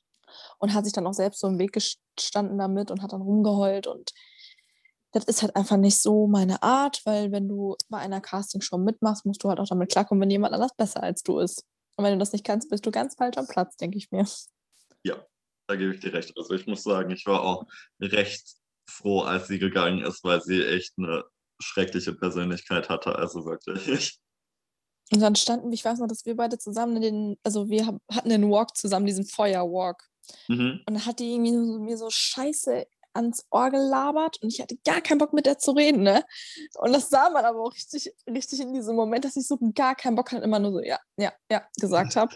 [0.58, 3.86] Und hat sich dann auch selbst so im Weg gestanden damit und hat dann rumgeheult.
[3.86, 4.10] Und
[5.12, 9.26] das ist halt einfach nicht so meine Art, weil wenn du bei einer Castingshow mitmachst,
[9.26, 11.64] musst du halt auch damit klarkommen, wenn jemand anders besser als du ist.
[11.96, 14.26] Und wenn du das nicht kannst, bist du ganz falsch am Platz, denke ich mir.
[15.02, 15.16] Ja,
[15.66, 16.32] da gebe ich dir recht.
[16.36, 17.66] Also ich muss sagen, ich war auch
[18.00, 18.56] recht
[18.88, 21.24] froh, als sie gegangen ist, weil sie echt eine
[21.60, 23.16] schreckliche Persönlichkeit hatte.
[23.16, 24.18] Also wirklich.
[25.12, 28.28] Und dann standen, ich weiß noch, dass wir beide zusammen in den, also wir hatten
[28.28, 30.04] den Walk zusammen, diesen Feuerwalk.
[30.46, 30.82] Mhm.
[30.86, 34.76] Und dann hat die irgendwie so, mir so scheiße ans Ohr gelabert und ich hatte
[34.84, 36.24] gar keinen Bock mit der zu reden, ne?
[36.78, 39.94] Und das sah man aber auch richtig, richtig in diesem Moment, dass ich so gar
[39.94, 42.34] keinen Bock hatte, immer nur so, ja, ja, ja, gesagt habe.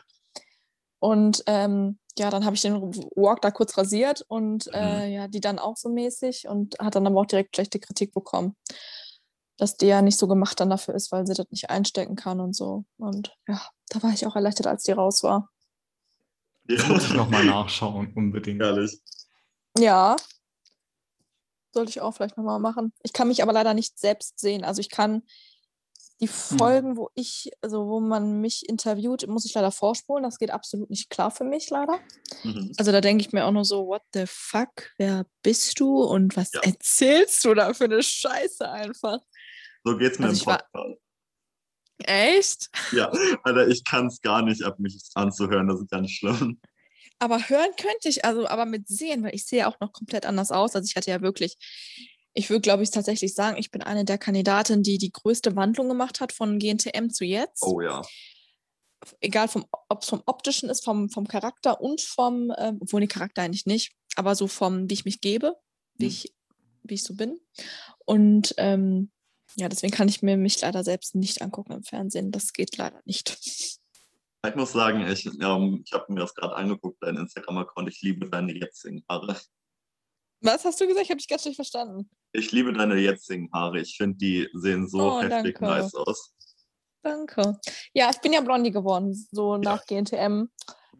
[0.98, 2.80] Und ähm, ja, dann habe ich den
[3.16, 7.06] Walk da kurz rasiert und äh, ja, die dann auch so mäßig und hat dann
[7.06, 8.56] aber auch direkt schlechte Kritik bekommen.
[9.56, 12.40] Dass die ja nicht so gemacht dann dafür ist, weil sie das nicht einstecken kann
[12.40, 12.84] und so.
[12.96, 15.50] Und ja, da war ich auch erleichtert, als die raus war.
[16.64, 18.62] Das muss ich nochmal nachschauen, unbedingt.
[18.62, 18.98] Ehrlich.
[19.78, 20.16] Ja.
[21.74, 22.92] Sollte ich auch vielleicht nochmal machen.
[23.02, 24.64] Ich kann mich aber leider nicht selbst sehen.
[24.64, 25.22] Also ich kann
[26.20, 30.22] die Folgen, wo ich, also wo man mich interviewt, muss ich leider vorspulen.
[30.22, 31.98] Das geht absolut nicht klar für mich, leider.
[32.44, 32.72] Mhm.
[32.78, 36.36] Also da denke ich mir auch nur so, what the fuck, wer bist du und
[36.36, 36.60] was Ja.
[36.62, 39.18] erzählst du da für eine Scheiße einfach?
[39.82, 41.00] So geht's mir Also im war- Podcast.
[41.98, 42.70] Echt?
[42.92, 43.10] Ja,
[43.42, 45.68] Alter, ich kann es gar nicht ab, mich anzuhören.
[45.68, 46.60] Das ist ganz schlimm.
[47.18, 50.50] Aber hören könnte ich, also aber mit sehen, weil ich sehe auch noch komplett anders
[50.50, 50.74] aus.
[50.74, 51.56] Also ich hatte ja wirklich,
[52.34, 55.88] ich würde glaube ich tatsächlich sagen, ich bin eine der Kandidatinnen, die die größte Wandlung
[55.88, 57.62] gemacht hat von GNTM zu jetzt.
[57.62, 58.02] Oh ja.
[59.20, 63.06] Egal, vom, ob es vom optischen ist, vom, vom Charakter und vom, ähm, obwohl die
[63.06, 65.54] Charakter eigentlich nicht, aber so vom, wie ich mich gebe,
[65.96, 66.10] wie, Mhm.
[66.10, 66.34] ich,
[66.84, 67.38] wie ich so bin.
[68.06, 69.10] Und ähm,
[69.56, 72.32] ja, deswegen kann ich mir mich leider selbst nicht angucken im Fernsehen.
[72.32, 73.38] Das geht leider nicht.
[74.46, 77.88] Ich muss sagen, ich, ähm, ich habe mir das gerade angeguckt, dein Instagram-Account.
[77.88, 79.36] Ich liebe deine jetzigen Haare.
[80.40, 81.04] Was hast du gesagt?
[81.04, 82.10] Ich habe dich ganz schlecht verstanden.
[82.32, 83.80] Ich liebe deine jetzigen Haare.
[83.80, 85.64] Ich finde, die sehen so Oh, heftig danke.
[85.64, 86.34] nice aus.
[87.02, 87.58] Danke.
[87.94, 90.50] Ja, ich bin ja Blondie geworden, so nach GNTM.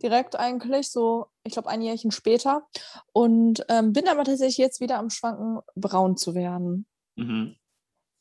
[0.02, 2.66] Direkt eigentlich, so, ich glaube, ein Jährchen später.
[3.12, 6.86] Und ähm, bin aber tatsächlich jetzt wieder am Schwanken, braun zu werden.
[7.16, 7.56] Mhm.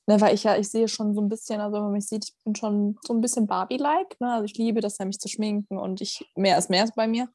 [0.05, 2.25] Ne, weil ich ja, ich sehe schon so ein bisschen, also wenn man mich sieht,
[2.25, 4.19] ich bin schon so ein bisschen Barbie-like.
[4.19, 4.33] Ne?
[4.33, 7.07] Also ich liebe das ja, mich zu schminken und ich, mehr ist mehr ist bei
[7.07, 7.29] mir.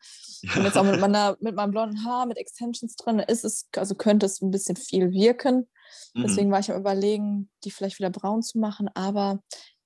[0.55, 3.95] Und jetzt auch mit, meiner, mit meinem blonden Haar, mit Extensions drin, ist es, also
[3.95, 5.67] könnte es ein bisschen viel wirken.
[6.13, 6.23] Mhm.
[6.25, 9.43] Deswegen war ich am überlegen, die vielleicht wieder braun zu machen, aber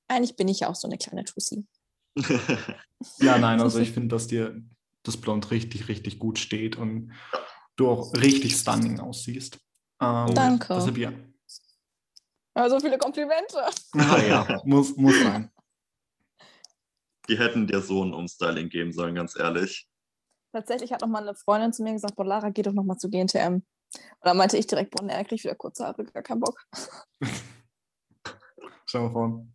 [0.08, 1.66] eigentlich bin ich ja auch so eine kleine Tussi.
[3.18, 4.62] Ja, nein, also ich finde, dass dir
[5.02, 7.10] das Blond richtig, richtig gut steht und
[7.74, 9.58] du auch richtig stunning aussiehst.
[10.00, 10.74] Ähm, Danke.
[10.74, 11.12] Deshalb ja.
[12.54, 13.64] Also viele Komplimente.
[13.94, 15.50] Ah, ja, muss, muss sein.
[17.28, 19.88] Die hätten dir so ein Umstyling geben sollen, ganz ehrlich.
[20.52, 22.98] Tatsächlich hat noch mal eine Freundin zu mir gesagt, boah, Lara, geh doch noch mal
[22.98, 23.54] zu GNTM.
[23.54, 23.64] Und
[24.20, 26.60] dann meinte ich direkt, boah, ne, krieg ich wieder kurze Haare, gar keinen Bock.
[28.86, 29.46] Schau mal vor.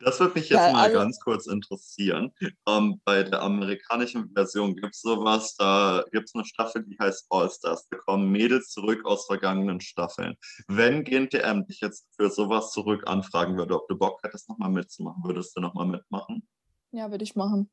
[0.00, 2.32] Das würde mich jetzt Ja, mal also- ganz kurz interessieren.
[2.66, 7.26] Ähm, bei der amerikanischen Version gibt es sowas, da gibt es eine Staffel, die heißt
[7.30, 7.88] All-Stars.
[7.90, 10.36] Da kommen Mädels zurück aus vergangenen Staffeln.
[10.68, 15.22] Wenn GNTM dich jetzt für sowas zurück anfragen würde, ob du Bock hättest, nochmal mitzumachen,
[15.24, 16.46] würdest du nochmal mitmachen?
[16.92, 17.70] Ja, würde ich machen.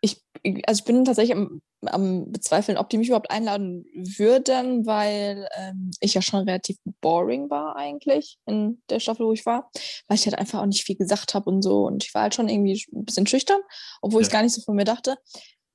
[0.00, 0.22] Ich,
[0.66, 5.90] also ich bin tatsächlich am, am Bezweifeln, ob die mich überhaupt einladen würden, weil ähm,
[6.00, 9.70] ich ja schon relativ boring war eigentlich in der Staffel, wo ich war,
[10.06, 12.34] weil ich halt einfach auch nicht viel gesagt habe und so und ich war halt
[12.34, 13.60] schon irgendwie ein bisschen schüchtern,
[14.02, 14.32] obwohl ich Ja.
[14.34, 15.16] gar nicht so von mir dachte.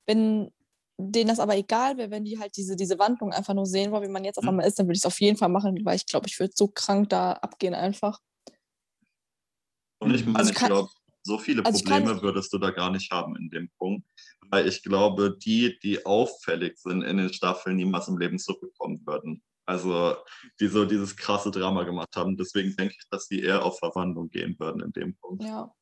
[0.06, 0.52] Wenn
[0.98, 4.04] denen das aber egal wäre, wenn die halt diese, diese Wandlung einfach nur sehen wollen,
[4.04, 4.50] wie man jetzt auf Mhm.
[4.50, 6.52] einmal ist, dann würde ich es auf jeden Fall machen, weil ich glaube, ich würde
[6.54, 8.20] so krank da abgehen einfach.
[9.98, 10.88] Und ich meine, Also ich glaube,
[11.22, 14.06] so viele also Probleme würdest du da gar nicht haben in dem Punkt.
[14.50, 19.42] Weil ich glaube, die, die auffällig sind in den Staffeln, niemals im Leben zurückkommen würden.
[19.66, 20.16] Also,
[20.58, 22.36] die so dieses krasse Drama gemacht haben.
[22.36, 25.44] Deswegen denke ich, dass die eher auf Verwandlung gehen würden in dem Punkt.
[25.44, 25.72] Ja.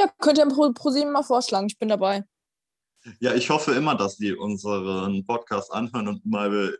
[0.00, 2.24] Ja, könnt ihr pro, pro sieben mal vorschlagen, ich bin dabei.
[3.20, 6.76] Ja, ich hoffe immer, dass die unseren Podcast anhören und mal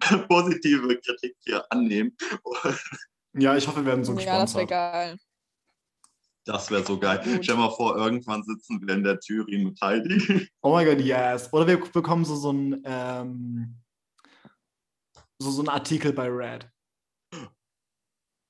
[0.28, 2.16] positive Kritik hier annehmen.
[3.34, 5.16] Ja, ich hoffe, wir werden so ja, das wäre geil.
[6.46, 7.20] Das wäre so geil.
[7.24, 7.44] Gut.
[7.44, 10.48] Stell mal vor, irgendwann sitzen wir in der Jury mit Heidi.
[10.62, 11.52] Oh mein Gott, yes.
[11.52, 13.76] Oder wir bekommen so, so ein, ähm,
[15.40, 16.68] so, so ein Artikel bei Red.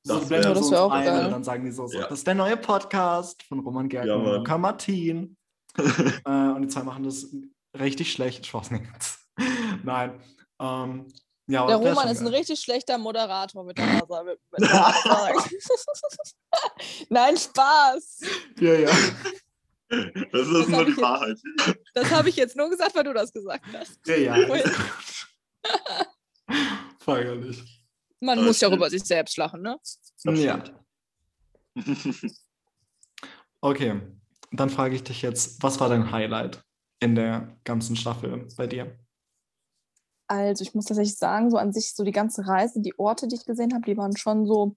[0.06, 1.24] So, Das die wär- blenden das so wär auch ein geil.
[1.24, 2.06] und dann sagen die so, so Ja.
[2.08, 4.24] das ist der neue Podcast von Roman Gerken Ja, und.
[4.26, 5.36] Luca Martin.
[5.76, 7.34] äh, und die zwei machen das
[7.78, 8.46] richtig schlecht.
[8.46, 9.26] Spaß nichts.
[9.84, 10.20] Nein.
[10.60, 11.08] Ähm,
[11.48, 12.34] ja, Der Roman ist ein geil.
[12.36, 14.24] richtig schlechter Moderator mit der Nase.
[14.24, 15.48] Mit, mit der Nase.
[17.08, 18.20] Nein, Spaß.
[18.60, 18.90] Ja, ja.
[19.88, 21.38] Das ist hab nur die jetzt- Wahrheit.
[21.94, 24.00] Das habe ich jetzt nur gesagt, weil du das gesagt hast.
[24.06, 24.36] Ja, ja.
[26.98, 27.82] Feierlich.
[28.20, 29.78] Man Das muss ja über sich selbst lachen, ne?
[30.24, 30.62] Das Ja.
[33.60, 34.00] Okay,
[34.52, 36.62] dann frage ich dich jetzt, was war dein Highlight
[37.00, 38.96] in der ganzen Staffel bei dir?
[40.28, 43.36] Also ich muss tatsächlich sagen, so an sich, so die ganze Reise, die Orte, die
[43.36, 44.74] ich gesehen habe, die waren schon so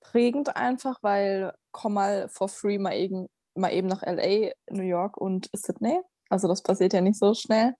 [0.00, 5.16] prägend einfach, weil komm mal for free mal eben, mal eben nach LA, New York
[5.16, 6.00] und Sydney.
[6.28, 7.74] Also das passiert ja nicht so schnell.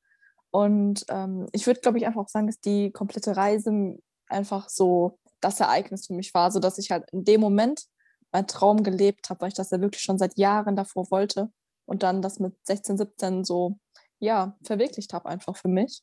[0.50, 3.98] Und ähm, ich würde, glaube ich, einfach auch sagen, dass die komplette Reise
[4.28, 7.86] einfach so das Ereignis für mich war, so dass ich halt in dem Moment
[8.32, 11.50] meinen Traum gelebt habe, weil ich das ja wirklich schon seit Jahren davor wollte
[11.86, 13.78] und dann das mit 16, 17 so,
[14.18, 16.02] ja, verwirklicht habe einfach für mich.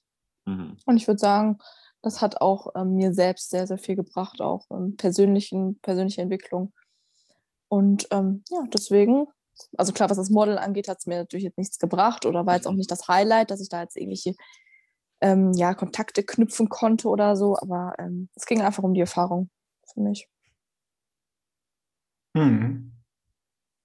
[0.50, 0.78] Mhm.
[0.86, 1.60] Und ich würde sagen,
[2.02, 6.74] das hat auch ähm, mir selbst sehr, sehr viel gebracht, auch ähm, persönlichen, persönliche Entwicklung.
[7.68, 9.28] Und ähm, ja, deswegen,
[9.78, 12.56] also klar, was das Model angeht, hat es mir natürlich jetzt nichts gebracht oder war
[12.56, 14.34] jetzt auch nicht das Highlight, dass ich da jetzt irgendwelche
[15.22, 19.50] ähm, ja, Kontakte knüpfen konnte oder so, aber ähm, es ging einfach um die Erfahrung
[19.94, 20.30] für mich.
[22.36, 22.99] Hm.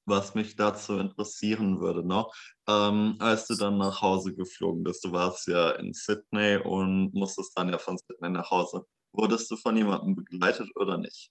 [0.07, 2.35] Was mich dazu interessieren würde noch,
[2.69, 7.57] ähm, als du dann nach Hause geflogen bist, du warst ja in Sydney und musstest
[7.57, 8.85] dann ja von Sydney nach Hause.
[9.13, 11.31] Wurdest du von jemandem begleitet oder nicht?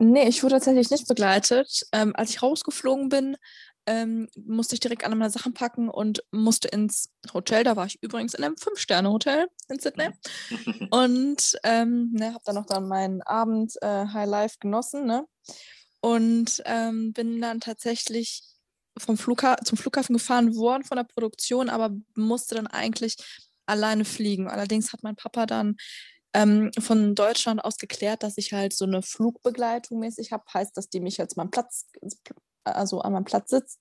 [0.00, 1.86] Nee, ich wurde tatsächlich nicht begleitet.
[1.92, 3.36] Ähm, als ich rausgeflogen bin,
[3.88, 7.64] ähm, musste ich direkt alle meine Sachen packen und musste ins Hotel.
[7.64, 10.10] Da war ich übrigens in einem Fünf-Sterne-Hotel in Sydney.
[10.90, 15.06] Und ähm, ne, habe dann noch dann meinen Abend äh, High Life genossen.
[15.06, 15.26] Ne?
[16.00, 18.42] Und ähm, bin dann tatsächlich
[18.96, 23.16] vom Flugha zum Flughafen gefahren worden von der Produktion, aber musste dann eigentlich
[23.66, 24.48] alleine fliegen.
[24.48, 25.76] Allerdings hat mein Papa dann
[26.34, 30.44] ähm, von Deutschland aus geklärt, dass ich halt so eine Flugbegleitung mäßig habe.
[30.52, 31.86] Heißt, dass die mich jetzt meinem Platz,
[32.64, 33.80] also an meinem Platz sitzt,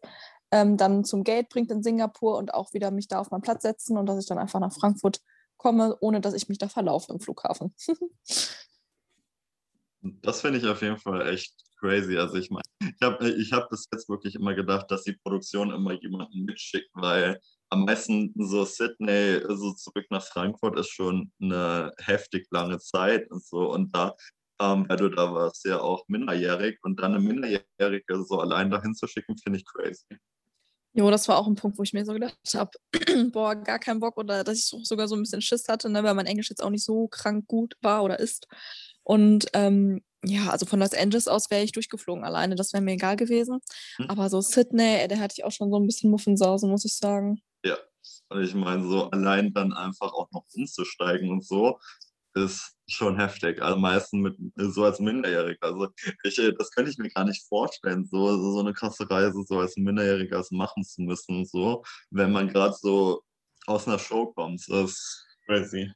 [0.51, 3.63] ähm, dann zum Gate bringt in Singapur und auch wieder mich da auf meinen Platz
[3.63, 5.21] setzen und dass ich dann einfach nach Frankfurt
[5.57, 7.73] komme, ohne dass ich mich da verlaufe im Flughafen.
[10.01, 12.17] Das finde ich auf jeden Fall echt crazy.
[12.17, 15.71] Also ich meine, ich habe ich hab bis jetzt wirklich immer gedacht, dass die Produktion
[15.71, 17.39] immer jemanden mitschickt, weil
[17.69, 23.43] am meisten so Sydney, so zurück nach Frankfurt ist schon eine heftig lange Zeit und
[23.43, 23.71] so.
[23.71, 24.15] Und da,
[24.61, 28.95] ähm, weil du da warst, ja auch minderjährig und dann eine Minderjährige so allein dahin
[28.95, 30.17] zu schicken, finde ich crazy.
[30.93, 32.71] Jo, das war auch ein Punkt, wo ich mir so gedacht habe,
[33.31, 36.03] boah, gar keinen Bock oder dass ich so, sogar so ein bisschen Schiss hatte, ne,
[36.03, 38.47] weil mein Englisch jetzt auch nicht so krank gut war oder ist.
[39.07, 42.93] Und ähm, ja, also von Los Angeles aus wäre ich durchgeflogen alleine, das wäre mir
[42.93, 43.59] egal gewesen.
[43.95, 44.09] Hm.
[44.09, 46.97] Aber so Sydney, ey, da hatte ich auch schon so ein bisschen Muffensausen, muss ich
[46.97, 47.41] sagen.
[48.27, 51.79] Und ich meine, so allein dann einfach auch noch umzusteigen und so
[52.33, 53.61] ist schon heftig.
[53.61, 54.37] Also meistens mit
[54.73, 55.63] so als Minderjähriger.
[55.63, 55.87] Also
[56.23, 59.59] ich, äh, das könnte ich mir gar nicht vorstellen, so, so eine krasse Reise so
[59.59, 63.23] als Minderjähriger machen zu müssen, so, wenn man gerade so
[63.65, 64.61] aus einer Show kommt.
[64.67, 65.91] Das ist crazy.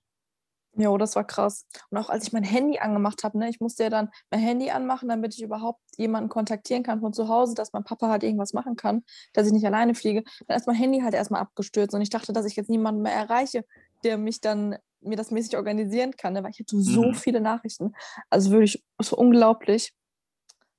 [0.77, 1.65] Jo, das war krass.
[1.89, 4.69] Und auch als ich mein Handy angemacht habe, ne, ich musste ja dann mein Handy
[4.71, 8.53] anmachen, damit ich überhaupt jemanden kontaktieren kann von zu Hause, dass mein Papa halt irgendwas
[8.53, 9.03] machen kann,
[9.33, 10.23] dass ich nicht alleine fliege.
[10.47, 13.13] Dann ist mein Handy halt erstmal abgestürzt und ich dachte, dass ich jetzt niemanden mehr
[13.13, 13.65] erreiche,
[14.05, 17.13] der mich dann mir das mäßig organisieren kann, ne, weil ich hatte so Mhm.
[17.13, 17.93] viele Nachrichten.
[18.29, 19.93] Also wirklich so unglaublich.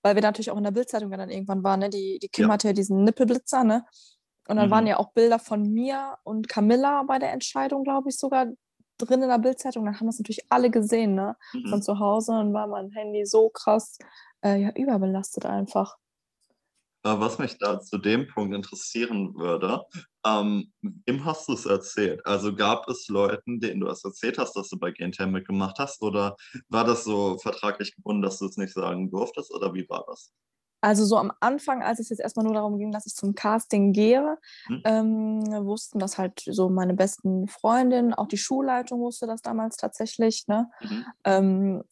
[0.02, 1.90] Weil wir natürlich auch in der Bildzeitung dann irgendwann waren, ne?
[1.90, 2.52] Die, die Kim Ja.
[2.52, 3.84] hatte ja diesen Nippelblitzer, ne?
[4.48, 4.88] Und dann waren Mhm.
[4.88, 8.46] ja auch Bilder von mir und Camilla bei der Entscheidung, glaube ich, sogar
[9.04, 9.84] drin in der Bildzeitung.
[9.84, 11.36] Dann haben das natürlich alle gesehen, ne?
[11.64, 11.82] Von Mhm.
[11.82, 13.98] zu Hause und war mein Handy so krass
[14.44, 15.96] äh, ja, überbelastet einfach.
[17.04, 19.82] Was mich da zu dem Punkt interessieren würde,
[20.24, 22.24] ähm, wem hast du es erzählt?
[22.24, 26.00] Also gab es Leuten, denen du es erzählt hast, dass du bei Gentherm mitgemacht hast?
[26.02, 26.36] Oder
[26.68, 29.52] war das so vertraglich gebunden, dass du es nicht sagen durftest?
[29.52, 30.32] Oder wie war das?
[30.82, 33.92] Also so am Anfang, als es jetzt erstmal nur darum ging, dass ich zum Casting
[33.92, 34.82] gehe, Hm.
[34.84, 40.44] ähm, wussten das halt so meine besten Freundinnen, auch die Schulleitung wusste das damals tatsächlich,
[40.48, 40.70] ne?
[40.80, 41.12] Mhm.
[41.24, 41.84] ähm,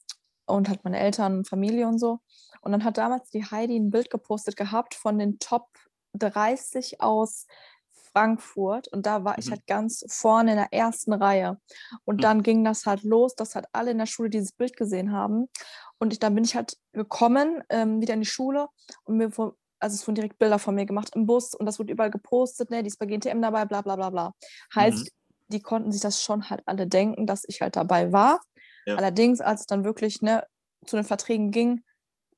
[0.47, 2.21] und halt meine Eltern, Familie und so.
[2.63, 5.69] Und dann hat damals die Heidi ein Bild gepostet gehabt von den Top
[6.15, 7.47] 30 aus
[8.13, 9.53] Frankfurt und da war ich Mhm.
[9.53, 11.61] halt ganz vorne in der ersten Reihe.
[12.05, 12.25] Und Mhm.
[12.25, 15.49] dann ging das halt los, dass halt alle in der Schule dieses Bild gesehen haben.
[16.01, 18.69] Und ich, dann bin ich halt gekommen, ähm, wieder in die Schule
[19.05, 21.79] und mir vor, also es wurden direkt Bilder von mir gemacht im Bus und das
[21.79, 24.35] wurde überall gepostet, ne, die ist bei GNTM dabei, bla bla bla bla.
[24.75, 25.13] Heißt,
[25.49, 28.41] die konnten sich das schon halt alle denken, dass ich halt dabei war.
[28.87, 28.97] Ja.
[28.97, 30.45] Allerdings, als es dann wirklich ne,
[30.87, 31.85] zu den Verträgen ging,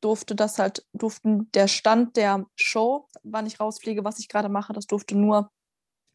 [0.01, 4.73] durfte das halt, durften der Stand der Show, wann ich rausfliege, was ich gerade mache,
[4.73, 5.51] das durfte nur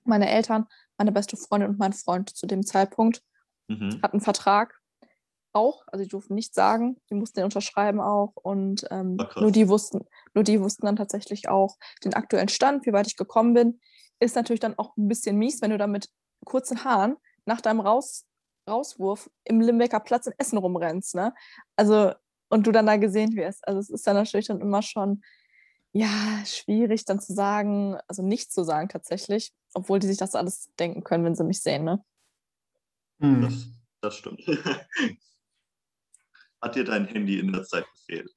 [0.03, 0.67] meine Eltern,
[0.97, 3.21] meine beste Freundin und mein Freund zu dem Zeitpunkt
[3.69, 3.99] Mhm.
[4.01, 4.79] hatten einen Vertrag
[5.57, 9.41] auch, also die durften nichts sagen, die mussten den unterschreiben auch und ähm, krass.
[9.41, 13.17] nur die wussten, nur die wussten dann tatsächlich auch den aktuellen Stand, wie weit ich
[13.17, 13.79] gekommen bin.
[14.19, 16.09] Ist natürlich dann auch ein bisschen mies, wenn du da mit
[16.45, 18.25] kurzen Haaren nach deinem Raus
[18.69, 21.33] Rauswurf im Limbecker Platz in Essen rumrennst, ne?
[21.77, 22.11] Also,
[22.49, 23.65] und du dann da gesehen wirst.
[23.67, 25.21] Also es ist dann natürlich dann immer schon,
[25.93, 30.69] ja, schwierig dann zu sagen, also nichts zu sagen tatsächlich, obwohl die sich das alles
[30.79, 32.03] denken können, wenn sie mich sehen, ne?
[33.19, 33.41] Hm.
[33.41, 33.53] Das,
[34.01, 34.41] das stimmt.
[36.61, 38.31] Hat dir dein Handy in der Zeit gefehlt?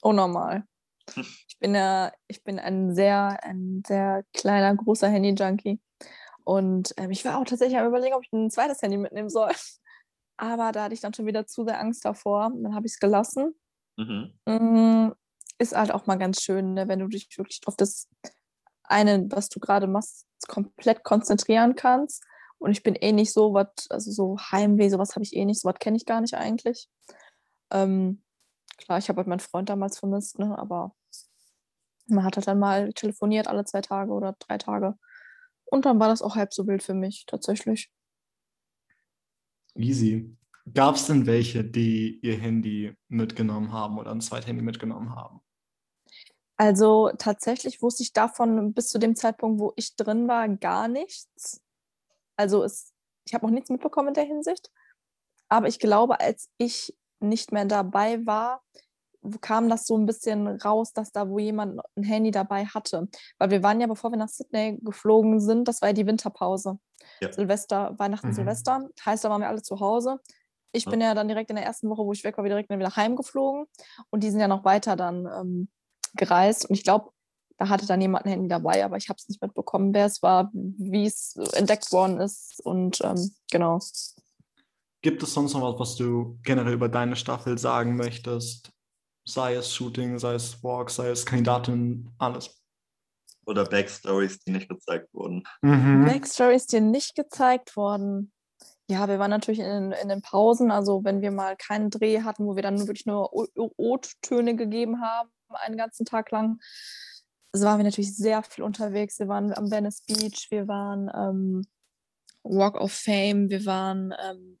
[0.00, 0.64] unnormal.
[1.48, 5.80] Ich bin ja, ich bin ein sehr, ein sehr kleiner, großer Handy-Junkie.
[6.44, 9.50] Und ähm, ich war auch tatsächlich am überlegen, ob ich ein zweites Handy mitnehmen soll.
[10.36, 12.52] Aber da hatte ich dann schon wieder zu sehr Angst davor.
[12.54, 13.54] Dann habe ich es gelassen.
[13.96, 14.34] Mhm.
[14.46, 15.12] Mm,
[15.58, 18.06] Ist halt auch mal ganz schön, ne, wenn du dich wirklich auf das
[18.84, 22.22] eine, was du gerade machst, komplett konzentrieren kannst.
[22.58, 25.62] Und ich bin eh nicht so was, also so Heimweh, sowas habe ich eh nicht,
[25.62, 26.90] sowas kenne ich gar nicht eigentlich.
[27.70, 28.22] Ähm,
[28.76, 30.94] klar, ich habe halt meinen Freund damals vermisst, ne, aber
[32.06, 34.96] man hat halt dann mal telefoniert alle zwei Tage oder drei Tage.
[35.64, 37.90] Und dann war das auch halb so wild für mich, tatsächlich.
[39.74, 40.36] Easy.
[40.72, 45.40] Gab es denn welche, die ihr Handy mitgenommen haben oder ein Zweithandy mitgenommen haben?
[46.56, 51.62] Also tatsächlich wusste ich davon bis zu dem Zeitpunkt, wo ich drin war, gar nichts.
[52.36, 52.94] Also es,
[53.26, 54.70] ich habe auch nichts mitbekommen in der Hinsicht.
[55.48, 58.62] Aber ich glaube, als ich nicht mehr dabei war,
[59.40, 63.08] kam das so ein bisschen raus, dass da wo jemand ein Handy dabei hatte.
[63.38, 66.78] Weil wir waren ja, bevor wir nach Sydney geflogen sind, das war ja die Winterpause.
[67.20, 67.32] Ja.
[67.32, 68.32] Silvester, Weihnachten, Mhm.
[68.34, 68.88] Silvester.
[69.04, 70.20] Heißt, da waren wir alle zu Hause.
[70.72, 70.90] Ich Ja.
[70.90, 73.66] bin ja dann direkt in der ersten Woche, wo ich weg war, direkt wieder heimgeflogen.
[74.10, 75.68] Und die sind ja noch weiter dann ähm,
[76.14, 76.66] gereist.
[76.68, 77.10] Und ich glaube,
[77.58, 80.22] da hatte dann jemand ein Handy dabei, aber ich habe es nicht mitbekommen, wer es
[80.22, 82.60] war, wie es entdeckt worden ist.
[82.64, 83.80] Und ähm, genau.
[85.02, 88.70] Gibt es sonst noch was, was du generell über deine Staffel sagen möchtest?
[89.24, 92.62] Sei es Shooting, sei es Walk, sei es Kandidatin, alles.
[93.46, 95.44] Oder Backstories, die nicht gezeigt wurden.
[95.62, 96.04] Mhm.
[96.04, 98.32] Backstories, die nicht gezeigt worden.
[98.88, 102.46] Ja, wir waren natürlich in, in den Pausen, also wenn wir mal keinen Dreh hatten,
[102.46, 106.60] wo wir dann wirklich nur O-Töne gegeben haben, einen ganzen Tag lang,
[107.52, 109.18] so waren wir natürlich sehr viel unterwegs.
[109.18, 111.66] Wir waren am Venice Beach, wir waren ähm,
[112.42, 114.58] Walk of Fame, wir waren, ähm,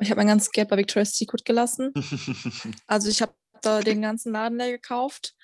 [0.00, 1.92] ich habe mein ganzes Geld bei Victoria's Secret gelassen.
[2.86, 5.34] Also ich habe da den ganzen Laden leer gekauft.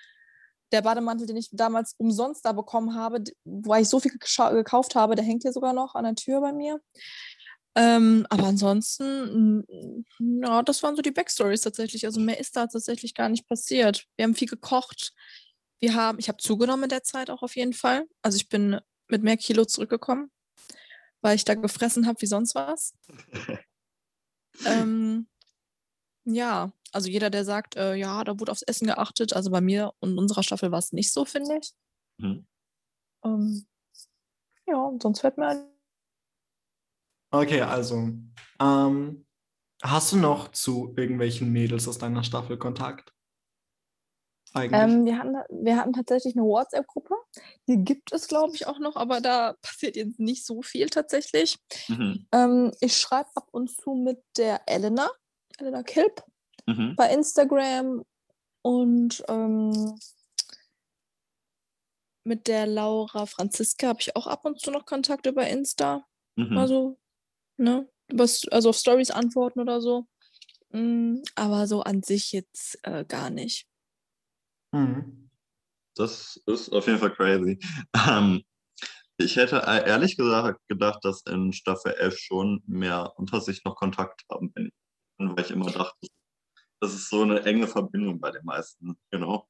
[0.73, 5.15] Der Bademantel, den ich damals umsonst da bekommen habe, wo ich so viel gekauft habe,
[5.15, 6.81] der hängt hier sogar noch an der Tür bei mir.
[7.77, 9.65] Ähm, aber ansonsten,
[10.19, 12.07] ja, das waren so die Backstories tatsächlich.
[12.07, 14.07] Also mehr ist da tatsächlich gar nicht passiert.
[14.17, 15.13] Wir haben viel gekocht.
[15.79, 18.07] Wir haben, ich habe zugenommen in der Zeit auch auf jeden Fall.
[18.23, 20.31] Also ich bin mit mehr Kilo zurückgekommen,
[21.21, 22.95] weil ich da gefressen habe wie sonst was.
[24.65, 25.27] Ähm,
[26.25, 29.93] ja, also jeder, der sagt, äh, ja, da wurde aufs Essen geachtet, also bei mir
[30.01, 31.73] und unserer Staffel war es nicht so, finde ich.
[32.19, 32.47] Mhm.
[33.25, 33.67] Ähm,
[34.67, 35.65] ja, und sonst fällt mir ein.
[37.33, 38.13] Okay, also,
[38.61, 39.27] ähm,
[39.83, 43.16] hast du noch zu irgendwelchen Mädels aus deiner Staffel Kontakt?
[44.57, 47.15] Ähm, wir, hatten, wir hatten tatsächlich eine WhatsApp-Gruppe.
[47.69, 51.59] Die gibt es, glaube ich, auch noch, aber da passiert jetzt nicht so viel tatsächlich.
[51.89, 52.27] Mhm.
[52.33, 55.11] Ähm, ich schreibe ab und zu mit der Elena,
[55.59, 56.23] Elena Kilp,
[56.69, 56.97] Mhm.
[56.97, 58.05] bei Instagram
[58.63, 59.99] und ähm,
[62.25, 66.05] mit der Laura Franziska habe ich auch ab und zu noch Kontakt über Insta.
[66.35, 66.59] Mhm.
[66.59, 66.99] Also,
[67.57, 67.89] ne,
[68.51, 70.07] also auf Stories antworten oder so.
[70.71, 73.69] Mm, aber so an sich jetzt äh, gar nicht.
[74.73, 75.31] Mhm.
[75.95, 77.59] Das ist auf jeden Fall crazy.
[78.09, 78.43] Ähm,
[79.17, 83.77] ich hätte e- ehrlich gesagt gedacht, dass in Staffel 11 schon mehr unter sich noch
[83.77, 84.71] Kontakt haben, wenn-
[85.19, 86.07] weil ich immer dachte,
[86.81, 89.49] das ist so eine enge Verbindung bei den meisten, genau.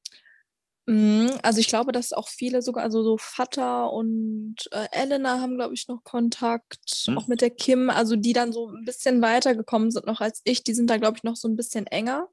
[0.85, 5.55] Mm, Also ich glaube, dass auch viele sogar, also so Vater und äh, Elena haben,
[5.57, 7.17] glaube ich, noch Kontakt, Hm.
[7.17, 10.63] auch mit der Kim, also die dann so ein bisschen weitergekommen sind noch als ich.
[10.63, 12.29] Die sind da, glaube ich, noch so ein bisschen enger.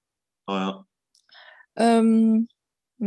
[0.47, 0.87] Aber ja,
[1.77, 2.47] Ähm,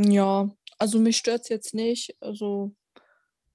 [0.04, 2.16] ja, also mich stört es jetzt nicht.
[2.20, 2.74] Also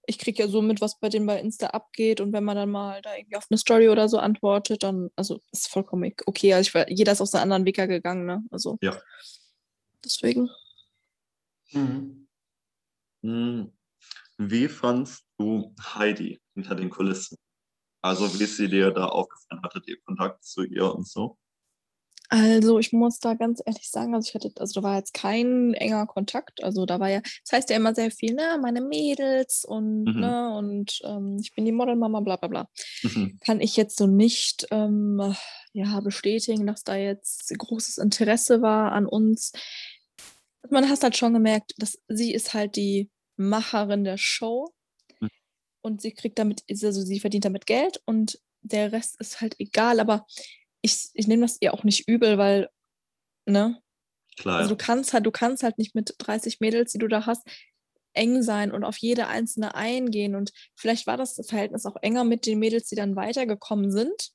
[0.07, 2.70] ich kriege ja so mit, was bei denen bei Insta abgeht und wenn man dann
[2.70, 6.55] mal da irgendwie auf eine Story oder so antwortet, dann, also ist vollkommen ok- okay.
[6.55, 8.43] Also ich, war- jeder ist auf seinen anderen Weg ja gegangen, ne?
[8.51, 9.01] Also Ja.
[10.05, 10.51] deswegen.
[11.72, 12.26] Mhm.
[13.22, 13.72] Hm,
[14.38, 17.38] Wie fandst du Heidi hinter den Kulissen?
[18.03, 19.62] Also wie ist sie dir da aufgefallen?
[19.62, 21.38] Hattet ihr Kontakt zu ihr und so?
[22.35, 25.74] Also ich muss da ganz ehrlich sagen, also ich hatte, also da war jetzt kein
[25.74, 26.64] enger Kontakt.
[26.64, 30.20] Also da war ja, das heißt ja immer sehr viel, ne, meine Mädels und Mhm.
[30.20, 32.68] ne, und ähm, ich bin die Modelmama, bla bla bla.
[33.03, 33.39] Mhm.
[33.45, 35.35] Kann ich jetzt so nicht ähm,
[35.74, 39.53] ja, bestätigen, dass da jetzt großes Interesse war an uns.
[40.70, 44.72] Man hat halt schon gemerkt, dass sie ist halt die Macherin der Show
[45.20, 45.28] Mhm.
[45.83, 50.01] und sie kriegt damit, also sie verdient damit Geld und der Rest ist halt egal,
[50.01, 50.24] aber
[50.83, 52.68] ich, ich nehme das ihr auch nicht übel, weil,
[53.47, 53.80] ne?
[54.37, 54.59] Klar.
[54.59, 57.47] Also du kannst halt, du kannst halt nicht mit 30 Mädels, die du da hast,
[58.14, 60.35] eng sein und auf jede einzelne eingehen.
[60.35, 64.30] Und vielleicht war das Verhältnis auch enger mit den Mädels, die dann weitergekommen sind.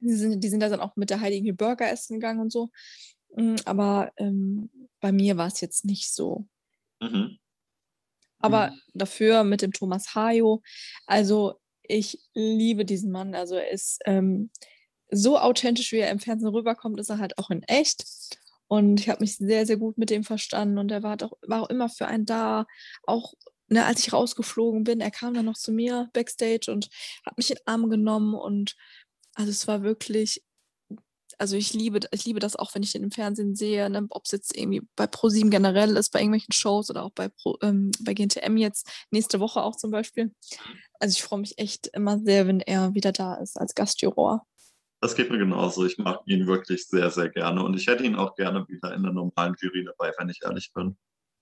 [0.00, 2.70] Die sind, die sind da dann auch mit der Heiligen Burger essen gegangen und so.
[3.36, 4.70] Mm, Aber ähm,
[5.00, 6.46] bei mir war es jetzt nicht so.
[7.00, 7.38] Mhm.
[8.40, 8.80] Aber Mhm.
[8.94, 10.62] dafür mit dem Thomas Hayo,
[11.06, 13.34] also ich liebe diesen Mann.
[13.34, 14.50] Also er ist ähm,
[15.10, 18.04] so authentisch, wie er im Fernsehen rüberkommt, ist er halt auch in echt.
[18.66, 20.78] Und ich habe mich sehr, sehr gut mit dem verstanden.
[20.78, 22.66] Und er war, auch, war auch immer für einen da.
[23.04, 23.34] Auch
[23.68, 26.88] ne, als ich rausgeflogen bin, er kam dann noch zu mir backstage und
[27.24, 28.34] hat mich in den Arm genommen.
[28.34, 28.76] Und
[29.34, 30.42] also es war wirklich,
[31.38, 34.24] also ich liebe, ich liebe das auch, wenn ich den im Fernsehen sehe, ne, ob
[34.24, 37.90] es jetzt irgendwie bei ProSieben generell ist, bei irgendwelchen Shows oder auch bei, Pro, ähm,
[38.00, 40.34] bei GNTM jetzt, nächste Woche auch zum Beispiel.
[40.98, 44.46] Also ich freue mich echt immer sehr, wenn er wieder da ist als Gastjuror.
[45.00, 45.84] Das geht mir genauso.
[45.86, 47.62] Ich mag ihn wirklich sehr, sehr gerne.
[47.62, 50.72] Und ich hätte ihn auch gerne wieder in der normalen Jury dabei, wenn ich ehrlich
[50.74, 50.96] bin.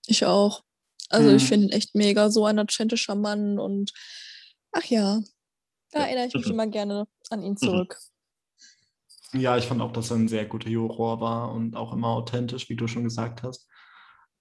[0.05, 0.63] Ich auch.
[1.09, 1.47] Also ich Mhm.
[1.47, 3.91] finde ihn echt mega, so ein authentischer Mann und
[4.71, 5.21] ach ja,
[5.91, 6.05] da Ja.
[6.05, 7.97] erinnere ich mich immer gerne an ihn zurück.
[9.33, 12.69] Ja, ich fand auch, dass er ein sehr guter Juror war und auch immer authentisch,
[12.69, 13.67] wie du schon gesagt hast.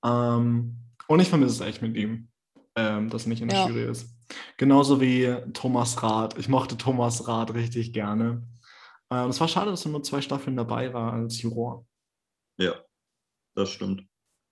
[0.05, 0.77] Ähm,
[1.09, 2.29] und ich vermisse es echt mit ihm,
[2.77, 3.69] ähm, dass er nicht in der Ja.
[3.69, 4.11] Jury ist.
[4.57, 6.37] Genauso wie Thomas Rath.
[6.39, 8.43] Ich mochte Thomas Rath richtig gerne.
[9.11, 11.87] Ähm, es war schade, dass er nur zwei Staffeln dabei war als Juror.
[12.59, 12.75] Ja,
[13.55, 14.03] das stimmt.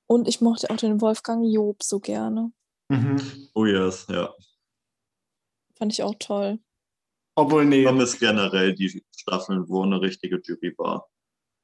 [0.06, 2.52] Und ich mochte auch den Wolfgang Job so gerne.
[2.88, 3.48] Mhm.
[3.54, 4.32] Oh yes, ja.
[5.76, 6.60] Fand ich auch toll.
[7.36, 11.08] Obwohl, Ich nee, vermisse generell die Staffeln, wo eine richtige Jury war.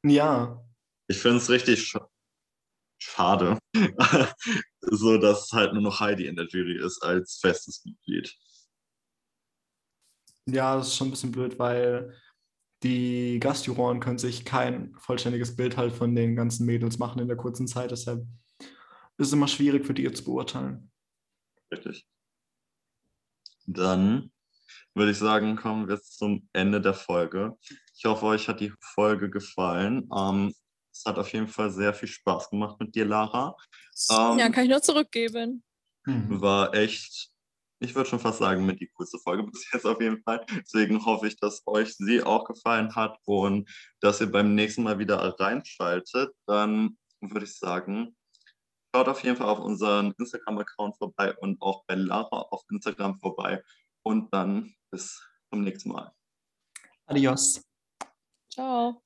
[0.05, 0.64] ja,
[1.09, 1.97] Ich finde es richtig sch
[3.03, 3.59] schade,
[4.82, 8.36] so dass halt nur noch Heidi in der Jury ist als festes Mitglied.
[10.47, 12.14] ja, das ist schon ein bisschen blöd, weil
[12.83, 17.37] die Gastjuroren können sich kein vollständiges Bild halt von den ganzen Mädels machen in der
[17.37, 17.91] kurzen Zeit.
[17.91, 18.26] Deshalb
[19.18, 20.91] ist es immer schwierig für die jetzt zu beurteilen.
[21.70, 22.07] Richtig.
[23.66, 24.33] Dann
[24.95, 27.57] würde ich sagen, kommen wir zum Ende der Folge.
[27.95, 30.09] Ich hoffe, euch hat die Folge gefallen.
[30.16, 30.55] Ähm,
[30.93, 33.55] es hat auf jeden Fall sehr viel Spaß gemacht mit dir, Lara.
[34.11, 35.62] Ähm, Ja, kann ich nur zurückgeben.
[36.07, 36.41] Mhm.
[36.41, 37.30] war echt,
[37.81, 40.45] ich würde schon fast sagen, mit die coolste Folge bis jetzt auf jeden Fall.
[40.51, 43.68] Deswegen hoffe ich, dass euch sie auch gefallen hat und
[44.01, 46.33] dass ihr beim nächsten Mal wieder reinschaltet.
[46.47, 48.16] Dann würde ich sagen,
[48.95, 53.62] schaut auf jeden Fall auf unseren Instagram-Account vorbei und auch bei Lara auf Instagram vorbei.
[54.03, 55.20] Und dann bis
[55.51, 56.12] zum nächsten Mal.
[57.07, 57.62] Adios.
[58.53, 59.03] Ciao.